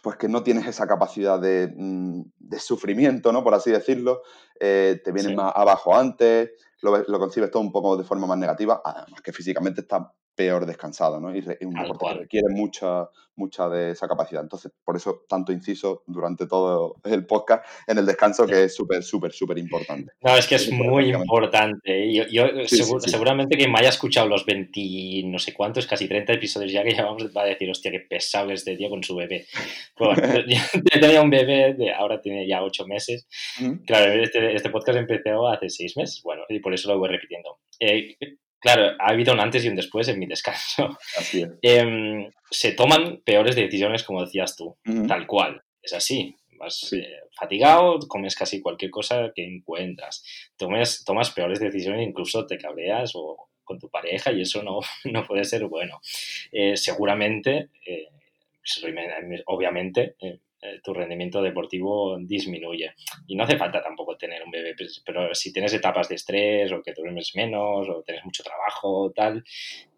[0.01, 2.23] Pues que no tienes esa capacidad de, mm,
[2.57, 3.43] sufrimiento, ¿no?
[3.43, 4.21] Por así decirlo.
[4.59, 6.49] Eh, te vienes más abajo antes,
[6.81, 10.67] lo, lo, concibes todo un poco de forma más negativa, además que físicamente está peor
[10.67, 11.35] descansado, ¿no?
[11.35, 14.43] Y un deporte que requiere mucha, mucha de esa capacidad.
[14.43, 19.01] Entonces, por eso tanto inciso durante todo el podcast en el descanso, que es súper,
[19.01, 20.13] súper, súper importante.
[20.21, 22.13] No, es que es, muy importante.
[22.13, 26.71] Yo, yo seguramente que me haya escuchado los 20, no sé cuántos, casi 30 episodios
[26.71, 29.47] ya que llevamos, va a decir, hostia, qué pesado este tío con su bebé.
[29.97, 33.27] Bueno, yo tenía un bebé, de, ahora tiene ya 8 meses.
[33.87, 37.57] Claro, este, este, podcast empezó hace 6 meses, bueno, y por eso lo voy repitiendo.
[37.79, 38.15] Eh,
[38.59, 40.97] Claro, ha habido un antes y un después en mi descanso.
[41.17, 41.51] Así es.
[41.61, 44.77] Em, se toman peores decisiones, como decías tú,
[45.07, 45.61] tal cual.
[45.81, 46.35] Es así.
[46.59, 50.23] Vas eh, fatigado, comes casi cualquier cosa que encuentras.
[50.57, 55.23] Tomes, tomas peores decisiones, incluso te cabreas o con tu pareja y eso no, no
[55.27, 55.99] puede ser bueno.
[56.51, 58.07] Eh, seguramente, eh,
[59.45, 60.39] obviamente, eh,
[60.83, 62.93] tu rendimiento deportivo disminuye.
[63.27, 66.71] Y no hace falta tampoco tener un bebé, pues, pero si tienes etapas de estrés
[66.71, 69.43] o que duermes menos o tienes mucho trabajo tal,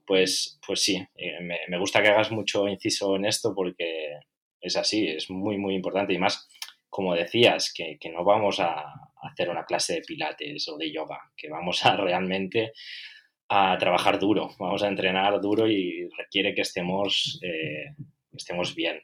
[0.06, 4.18] pues, pues sí, eh, me, gusta que hagas mucho inciso en esto porque
[4.60, 6.14] es así, es muy, muy importante.
[6.14, 6.48] Y más,
[6.90, 8.86] como decías, que, que no vamos a
[9.22, 12.74] hacer una clase de pilates o de yoga, que vamos a realmente
[13.50, 17.96] a trabajar duro, vamos a entrenar duro y requiere que estemos, eh,
[18.32, 19.02] estemos bien.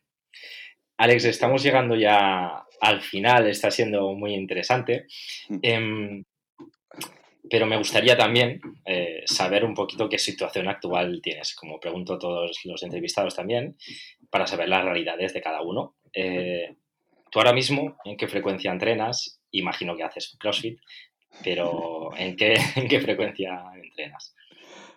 [0.97, 5.07] Alex, estamos llegando ya al final, está siendo muy interesante.
[5.49, 5.59] Mm.
[5.61, 6.23] Em,
[7.49, 12.19] pero me gustaría también eh, saber un poquito qué situación actual tienes, como pregunto a
[12.19, 13.77] todos los entrevistados también,
[14.29, 15.95] para saber las realidades de cada uno.
[16.13, 16.75] Eh,
[17.31, 19.39] tú ahora mismo, ¿en qué frecuencia entrenas?
[19.51, 20.79] Imagino que haces CrossFit,
[21.43, 24.33] pero ¿en qué, en qué frecuencia entrenas?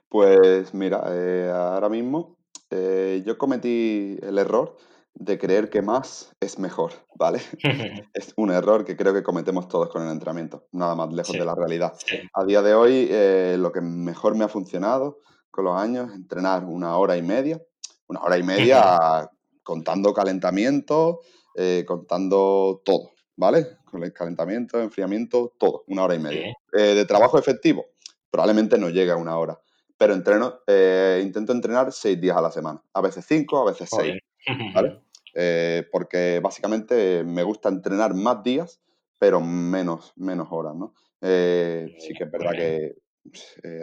[0.08, 2.38] Pues mira, eh, ahora mismo
[2.70, 4.76] yo cometí el error
[5.18, 7.40] de creer que más es mejor, ¿vale?
[8.14, 11.44] es un error que creo que cometemos todos con el entrenamiento, nada más lejos de
[11.44, 11.92] la realidad.
[12.32, 16.64] A día de hoy, eh, lo que mejor me ha funcionado con los años, entrenar
[16.64, 17.60] una hora y media,
[18.06, 19.28] una hora y media
[19.62, 21.20] contando calentamiento,
[21.54, 23.78] eh, contando todo, ¿vale?
[23.84, 26.54] Con el calentamiento, enfriamiento, todo, una hora y media.
[26.72, 27.86] Eh, de trabajo efectivo,
[28.30, 29.60] probablemente no llegue a una hora,
[29.96, 33.90] pero entreno, eh, intento entrenar seis días a la semana, a veces cinco, a veces
[33.90, 34.16] seis,
[34.72, 35.02] ¿vale?
[35.92, 38.80] Porque básicamente me gusta entrenar más días,
[39.18, 40.94] pero menos, menos horas, ¿no?
[41.20, 42.94] sí que es verdad que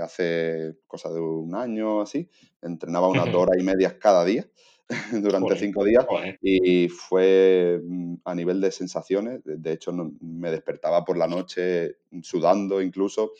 [0.01, 2.29] hace cosa de un año así,
[2.61, 4.47] entrenaba unas dos horas y media cada día
[5.11, 6.05] durante cinco días
[6.41, 12.81] y fue mm, a nivel de sensaciones, de hecho me despertaba por la noche sudando
[12.81, 13.31] incluso,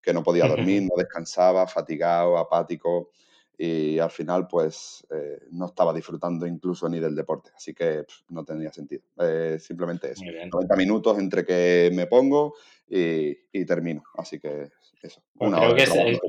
[0.00, 3.10] que no podía dormir, no descansaba, fatigado, apático
[3.56, 8.44] y al final pues eh, no estaba disfrutando incluso ni del deporte, así que no
[8.44, 9.02] tenía sentido.
[9.20, 12.54] Eh, simplemente eso, 90 minutos entre que me pongo
[12.88, 14.70] y, termino, así que
[15.02, 15.22] eso.
[15.34, 16.20] Pues creo que es el,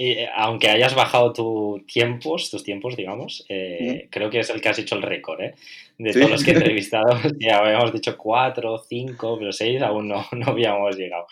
[0.00, 4.68] eh, aunque hayas bajado tus tiempos, tus tiempos, digamos, eh, creo que es el que
[4.68, 5.56] has hecho el récord, ¿eh?
[5.98, 10.24] De todos los que he entrevistado, ya habíamos dicho cuatro, cinco, pero seis aún no,
[10.30, 11.26] no habíamos llegado.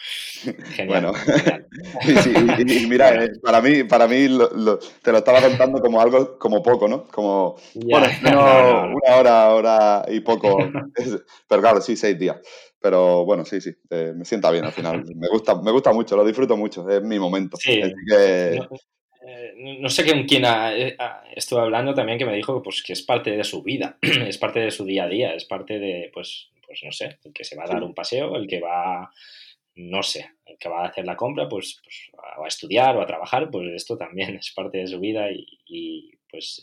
[0.75, 0.89] Genial.
[0.89, 1.13] Bueno,
[2.59, 4.27] y, mira, eh, para mí, para mí
[5.01, 7.05] te lo estaba contando como algo, como poco, ¿no?
[7.05, 10.59] Como, bueno, una hora, hora y poco.
[11.47, 12.39] pero claro, sí, seis días.
[12.87, 15.05] Pero bueno, sí, sí, eh, me sienta bien al final.
[15.17, 17.57] Me gusta, me gusta mucho, lo disfruto mucho, es mi momento.
[17.57, 17.81] Sí.
[18.17, 18.61] Eh,
[19.81, 20.97] no, sé con quién eh,
[21.35, 24.61] estuve hablando también que me dijo pues, que es parte de su vida, es parte
[24.61, 27.57] de su día a día, es parte de, pues, pues no sé, el que se
[27.57, 29.11] va a dar un paseo, el que va,
[29.75, 33.03] no sé, el que va a hacer la compra, pues, pues va a estudiar o
[33.03, 36.61] a trabajar, pues esto también es parte de su vida y, pues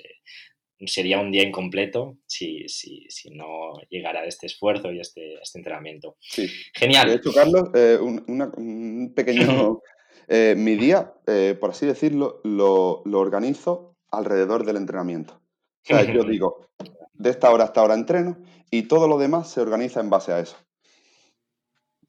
[0.88, 6.18] sería un día incompleto si, si, si no llegara este esfuerzo y este, este entrenamiento.
[6.20, 6.48] Sí.
[6.74, 7.10] Genial.
[7.10, 9.82] De hecho, Carlos, eh, un, pequeño...
[10.30, 15.34] Eh, mi día, eh, por así decirlo, lo, lo, organizo alrededor del entrenamiento.
[15.34, 16.70] O sea, yo digo,
[17.12, 18.38] de esta hora a esta hora entreno
[18.72, 20.56] y todo lo demás se organiza en base a eso.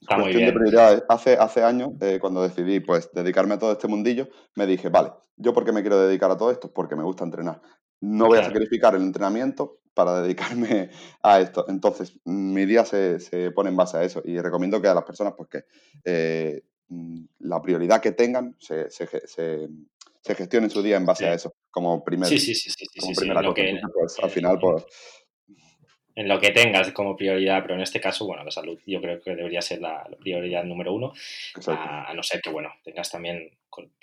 [0.01, 0.47] Está muy bien.
[0.47, 1.03] De prioridades.
[1.09, 5.53] Hace, hace años, cuando decidí pues, dedicarme a todo este mundillo, me dije, vale, ¿yo
[5.53, 6.73] por qué me quiero dedicar a todo esto?
[6.73, 7.61] Porque me gusta entrenar
[8.05, 10.91] no voy a sacrificar el entrenamiento para dedicarme
[11.23, 11.65] a esto.
[11.69, 13.19] Entonces, mi día se,
[13.53, 15.65] pone en base a eso y recomiendo que a las personas, pues que
[16.05, 19.69] eh, mm, la prioridad que tengan se, se, se,
[20.35, 23.63] gestione su día en base a eso, como, primer, sí, sí, sí, como primera cosa.
[23.95, 24.85] Pues, al final, pues,
[26.15, 29.21] en lo que tengas como prioridad, pero en este caso, bueno, la salud yo creo
[29.21, 31.13] que debería ser la, prioridad número uno,
[31.67, 33.51] a, no ser que, bueno, tengas también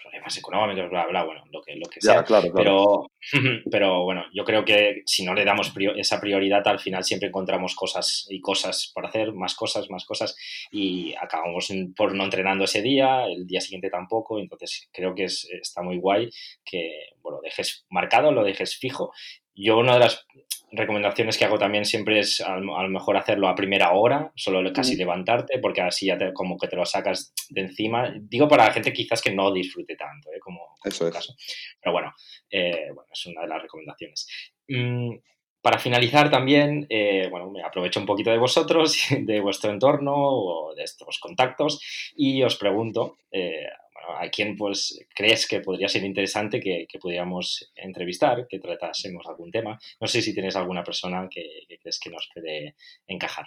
[0.01, 2.25] problemas económicos, bla, bla, bueno, lo que, lo que sea.
[2.53, 3.09] Pero,
[3.71, 7.75] pero bueno, yo creo que si no le damos esa prioridad, al final siempre encontramos
[7.75, 10.35] cosas y cosas por hacer, más cosas, más cosas,
[10.71, 15.47] y acabamos por no entrenando ese día, el día siguiente tampoco, entonces creo que es,
[15.49, 16.29] está muy guay
[16.65, 16.91] que,
[17.21, 19.13] bueno, lo dejes marcado, lo dejes fijo.
[19.61, 20.25] Yo una de las
[20.71, 24.95] recomendaciones que hago también siempre es a, lo mejor hacerlo a primera hora, solo casi
[24.95, 28.13] levantarte, porque así ya te, como que te lo sacas de encima.
[28.19, 30.39] Digo para la gente quizás que no disfrute tanto, ¿eh?
[30.39, 31.13] como, Eso es.
[31.13, 31.35] caso.
[31.79, 32.13] Pero bueno,
[32.49, 34.27] eh, bueno, es una de las recomendaciones.
[34.67, 35.15] Mm,
[35.61, 40.73] para finalizar también, eh, bueno, me aprovecho un poquito de vosotros, de vuestro entorno o
[40.73, 43.17] de estos contactos y os pregunto,
[44.17, 49.79] a quién pues crees que podría ser interesante que, pudiéramos entrevistar, que tratásemos algún tema.
[49.99, 52.75] No sé si tienes alguna persona que crees que nos puede
[53.07, 53.45] encajar.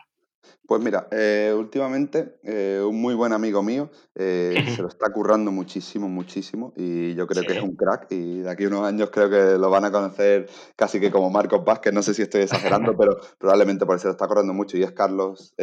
[0.67, 5.51] Pues mira, eh, últimamente eh, un muy buen amigo mío eh, se lo está currando
[5.51, 9.11] muchísimo, muchísimo y yo creo que es un crack y de aquí a unos años
[9.11, 12.43] creo que lo van a conocer casi que como Marcos Vázquez, no sé si estoy
[12.43, 15.55] exagerando, pero probablemente por eso se lo está currando mucho y es Carlos,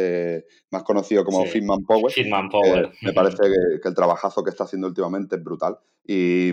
[0.70, 1.50] más conocido como sí.
[1.50, 2.12] Fitman Power.
[2.12, 2.92] Fitman Power.
[3.02, 6.52] me parece que, que, el trabajazo que está haciendo últimamente es brutal y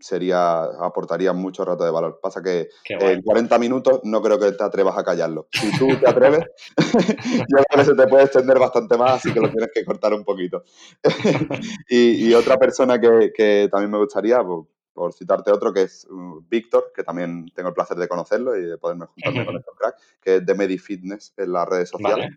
[0.00, 2.18] sería, aportaría mucho rato de valor.
[2.22, 5.48] Pasa que en 40 minutos no creo que te atrevas a callarlo.
[5.52, 6.44] Si tú te atreves,
[6.76, 10.14] yo creo que se te puede extender bastante más, así que lo tienes que cortar
[10.14, 10.64] un poquito.
[11.88, 17.02] y, otra persona que, también me gustaría, por, citarte otro, que es uh, Víctor, que
[17.02, 20.46] también tengo el placer de conocerlo y de poderme juntarme con estos crack, que es
[20.46, 22.30] de MediFitness en las redes sociales.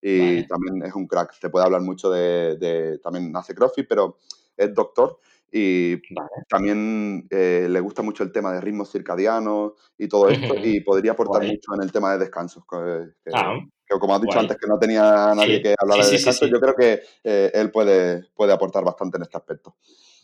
[0.00, 1.38] Y también es un crack.
[1.40, 4.18] Te puede hablar mucho de, de, También hace CrossFit, pero
[4.56, 5.18] es doctor
[5.50, 5.96] y
[6.48, 11.12] también eh, le gusta mucho el tema de ritmos circadianos y todo esto, y podría
[11.12, 12.64] aportar mucho en el tema de descansos.
[12.68, 13.58] Que, ah,
[13.98, 17.00] como has dicho antes, que no tenía nadie que hablar de descanso, yo creo que
[17.24, 19.76] eh, él puede, puede aportar bastante en este aspecto.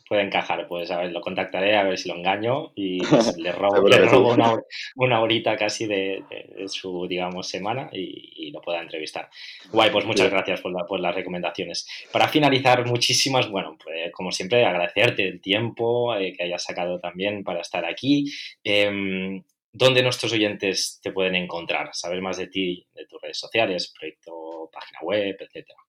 [0.08, 0.66] Puede encajar.
[0.68, 3.00] Pues a ver, lo contactaré a ver si lo engaño y
[3.38, 4.54] le robo, le robo una,
[4.96, 6.22] una, horita casi de,
[6.66, 9.28] su, digamos, semana y, lo pueda entrevistar.
[9.72, 11.88] Guay, pues muchas gracias por, por, las recomendaciones.
[12.12, 17.42] Para finalizar, muchísimas, bueno, pues, como siempre, agradecerte el tiempo eh, que hayas sacado también
[17.42, 18.32] para estar aquí.
[18.62, 19.42] Eh,
[19.76, 21.90] ¿Dónde nuestros oyentes te pueden encontrar?
[21.94, 25.83] Saber más de ti, de tus redes sociales, proyecto, página web, etcétera.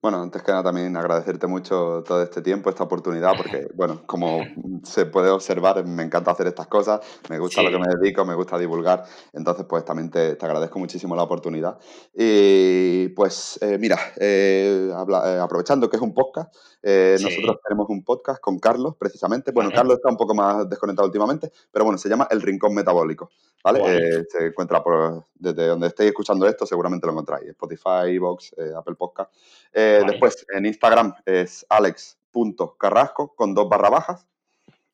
[0.00, 4.40] Bueno, antes que nada también agradecerte mucho todo este tiempo, esta oportunidad, porque, bueno, como
[4.84, 8.34] se puede observar, me encanta hacer estas cosas, me gusta lo que me dedico, me
[8.34, 11.78] gusta divulgar, entonces pues también te, agradezco muchísimo la oportunidad.
[12.14, 18.40] Y pues eh, mira, eh, eh, aprovechando que es un podcast, nosotros tenemos un podcast
[18.40, 19.52] con Carlos, precisamente.
[19.52, 23.30] Bueno, Carlos está un poco más desconectado últimamente, pero bueno, se llama El Rincón Metabólico,
[23.62, 24.24] ¿vale?
[24.28, 29.30] se encuentra por, desde donde estéis escuchando esto, seguramente lo encontráis, Spotify, Vox, Apple Podcast.
[29.72, 34.26] Eh, después, en Instagram es alex.carrasco con dos barra bajas.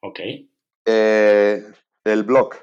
[0.00, 0.20] Ok.
[0.84, 1.64] Eh,
[2.04, 2.54] el blog,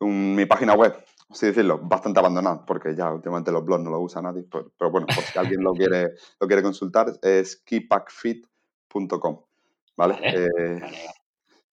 [0.00, 0.94] mi página web,
[1.28, 5.06] así decirlo, bastante abandonada, porque ya últimamente los blogs no los usa nadie, pero, bueno,
[5.06, 9.40] por si alguien lo quiere, lo quiere consultar, es keypackfit.com.
[9.98, 10.16] ¿vale?
[10.22, 10.80] Eh,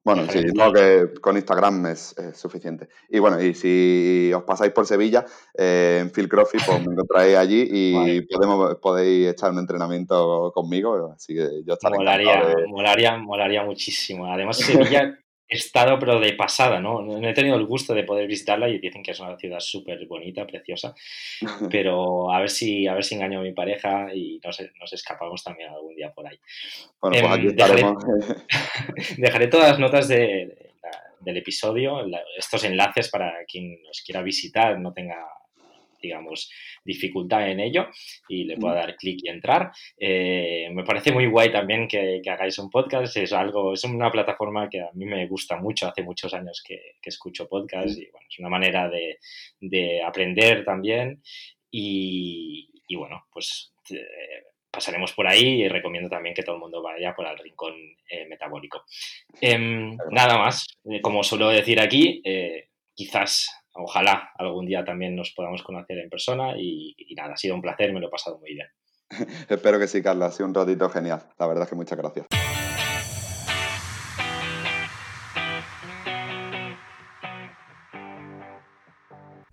[0.06, 2.88] bueno, sí, no, que con Instagram es, suficiente.
[3.10, 5.26] Y bueno, y si os pasáis por Sevilla,
[5.58, 11.12] eh, en Phil Crossfit, pues me encontráis allí y podemos, podéis echar un entrenamiento conmigo.
[11.16, 14.32] Así que yo estaré molaría, molaría, molaría muchísimo.
[14.32, 15.18] Además, Sevilla
[15.48, 17.02] he estado, pero de pasada, ¿no?
[17.02, 20.06] No he tenido el gusto de poder visitarla y dicen que es una ciudad súper
[20.08, 20.96] bonita, preciosa.
[21.72, 25.44] Pero a ver si, a ver si engaño a mi pareja y nos, nos escapamos
[25.44, 26.40] también algún día por ahí.
[27.02, 27.48] Bueno, pues aquí
[27.82, 27.96] em.
[29.18, 30.72] Dejaré, todas las notas de,
[31.20, 32.06] del episodio,
[32.38, 35.28] estos enlaces para quien nos quiera visitar, no tenga
[36.06, 36.50] digamos,
[36.84, 37.88] dificultad en ello
[38.28, 39.72] y le pueda dar clic y entrar.
[39.98, 44.70] Eh, me parece muy guay también que, hagáis un podcast, es algo, es una plataforma
[44.70, 48.40] que a mí me gusta mucho, hace muchos años que, escucho podcast y bueno, es
[48.40, 51.22] una manera de, aprender también.
[51.72, 53.74] Y, bueno, pues...
[53.92, 57.74] Eh, pasaremos por ahí y recomiendo también que todo el mundo vaya por el rincón
[58.10, 58.84] eh, metabólico.
[59.40, 60.66] Em, nada más,
[61.02, 62.22] como suelo decir aquí,
[62.94, 67.62] quizás ojalá algún día también nos podamos conocer en persona y, nada, ha sido un
[67.62, 68.68] placer, me lo he pasado muy bien.
[69.50, 71.22] Espero que sí, Carla, ha sido un ratito genial.
[71.38, 72.26] La verdad es que muchas gracias.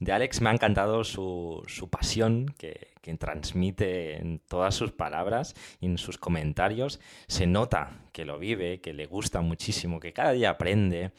[0.03, 5.87] De Alex me ha encantado su, pasión que, que, transmite en todas sus palabras y
[5.87, 6.99] en sus comentarios.
[7.29, 11.13] Se nota que lo vive, que le gusta muchísimo, que cada día aprende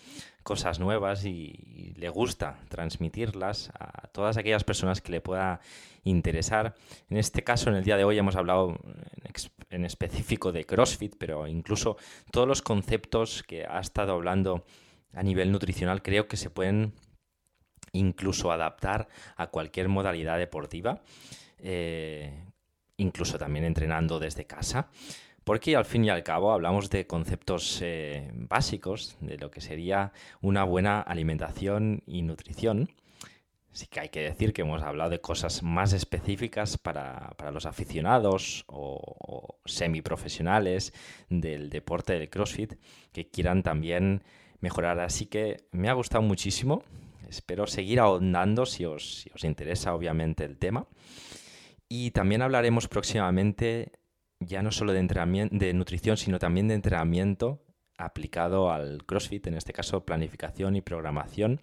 [0.43, 5.61] cosas nuevas y, le gusta transmitirlas a todas aquellas personas que le pueda
[6.03, 6.75] interesar.
[7.09, 8.77] En este caso, en el día de hoy hemos hablado
[9.69, 11.95] en, específico de CrossFit, pero incluso
[12.31, 14.65] todos los conceptos que ha estado hablando
[15.13, 16.93] a nivel nutricional creo que se pueden
[17.93, 21.01] incluso adaptar a cualquier modalidad deportiva,
[21.59, 22.43] eh,
[22.97, 24.89] incluso también entrenando desde casa
[25.43, 30.13] porque al fin y al cabo hablamos de conceptos eh, básicos de lo que sería
[30.41, 32.89] una buena alimentación y nutrición.
[33.71, 38.65] Sí que hay que decir que hemos hablado de cosas más específicas para, los aficionados
[38.67, 40.93] o, o, semiprofesionales
[41.29, 42.75] del deporte del CrossFit
[43.11, 44.23] que quieran también
[44.61, 44.99] mejorar.
[44.99, 46.83] Así que me ha gustado muchísimo.
[47.33, 50.85] Espero seguir ahondando si os, si os interesa obviamente el tema.
[51.89, 53.93] Y también hablaremos próximamente
[54.39, 57.65] ya no solo de, de nutrición, sino también de entrenamiento
[57.97, 61.59] aplicado al CrossFit, en este caso planificación y programación,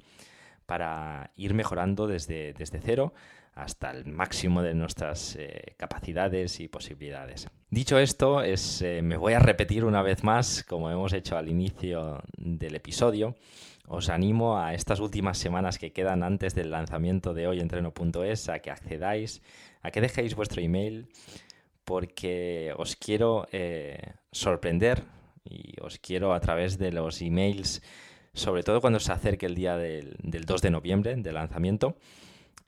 [0.66, 3.12] para ir mejorando desde, desde cero
[3.52, 7.48] hasta el máximo de nuestras eh, capacidades y posibilidades.
[7.68, 11.48] Dicho esto, es, eh, me voy a repetir una vez más, como hemos hecho al
[11.48, 13.36] inicio del episodio,
[13.86, 18.70] os animo a estas últimas semanas que quedan antes del lanzamiento de hoyentreno.es a que
[18.70, 19.42] accedáis,
[19.82, 21.08] a que dejéis vuestro email
[21.84, 25.02] porque os quiero eh, sorprender
[25.44, 27.82] y os quiero a través de los emails,
[28.32, 31.96] sobre todo cuando se acerque el día del, 2 de noviembre del lanzamiento,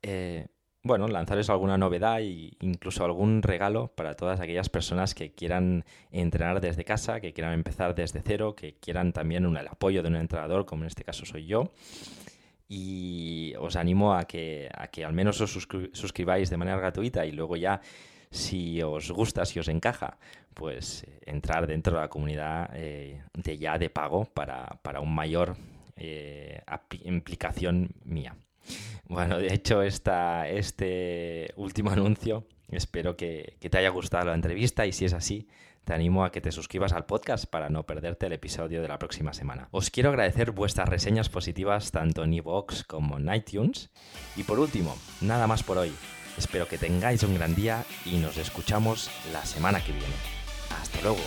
[0.03, 0.49] eh,
[0.85, 6.61] bueno, lanzaros alguna novedad e incluso algún regalo para todas aquellas personas que quieran entrenar
[6.61, 10.67] desde casa, que quieran empezar desde cero, que quieran también el apoyo de un entrenador,
[10.67, 11.71] como en este caso soy yo.
[12.69, 15.53] Y os animo a que, a que al menos os
[15.93, 17.81] suscribáis de manera gratuita y luego ya
[18.31, 20.19] si os gusta, si os encaja,
[20.55, 25.55] pues eh, entrar dentro de la comunidad eh, de ya de pago para, un mayor
[25.97, 26.63] eh,
[27.05, 28.35] implicación mía.
[29.09, 34.93] Bueno, de hecho, esta, este último anuncio, espero que, te haya gustado la entrevista y
[34.93, 35.49] si es así,
[35.85, 38.99] te animo a que te suscribas al podcast para no perderte el episodio de la
[38.99, 39.69] próxima semana.
[39.73, 43.91] Os quiero agradecer vuestras reseñas positivas tanto en iVoox como en iTunes.
[44.37, 45.93] Y por último, nada más por hoy.
[46.39, 50.15] Espero que tengáis un gran día y nos escuchamos la semana que viene.
[50.81, 51.21] Hasta luego.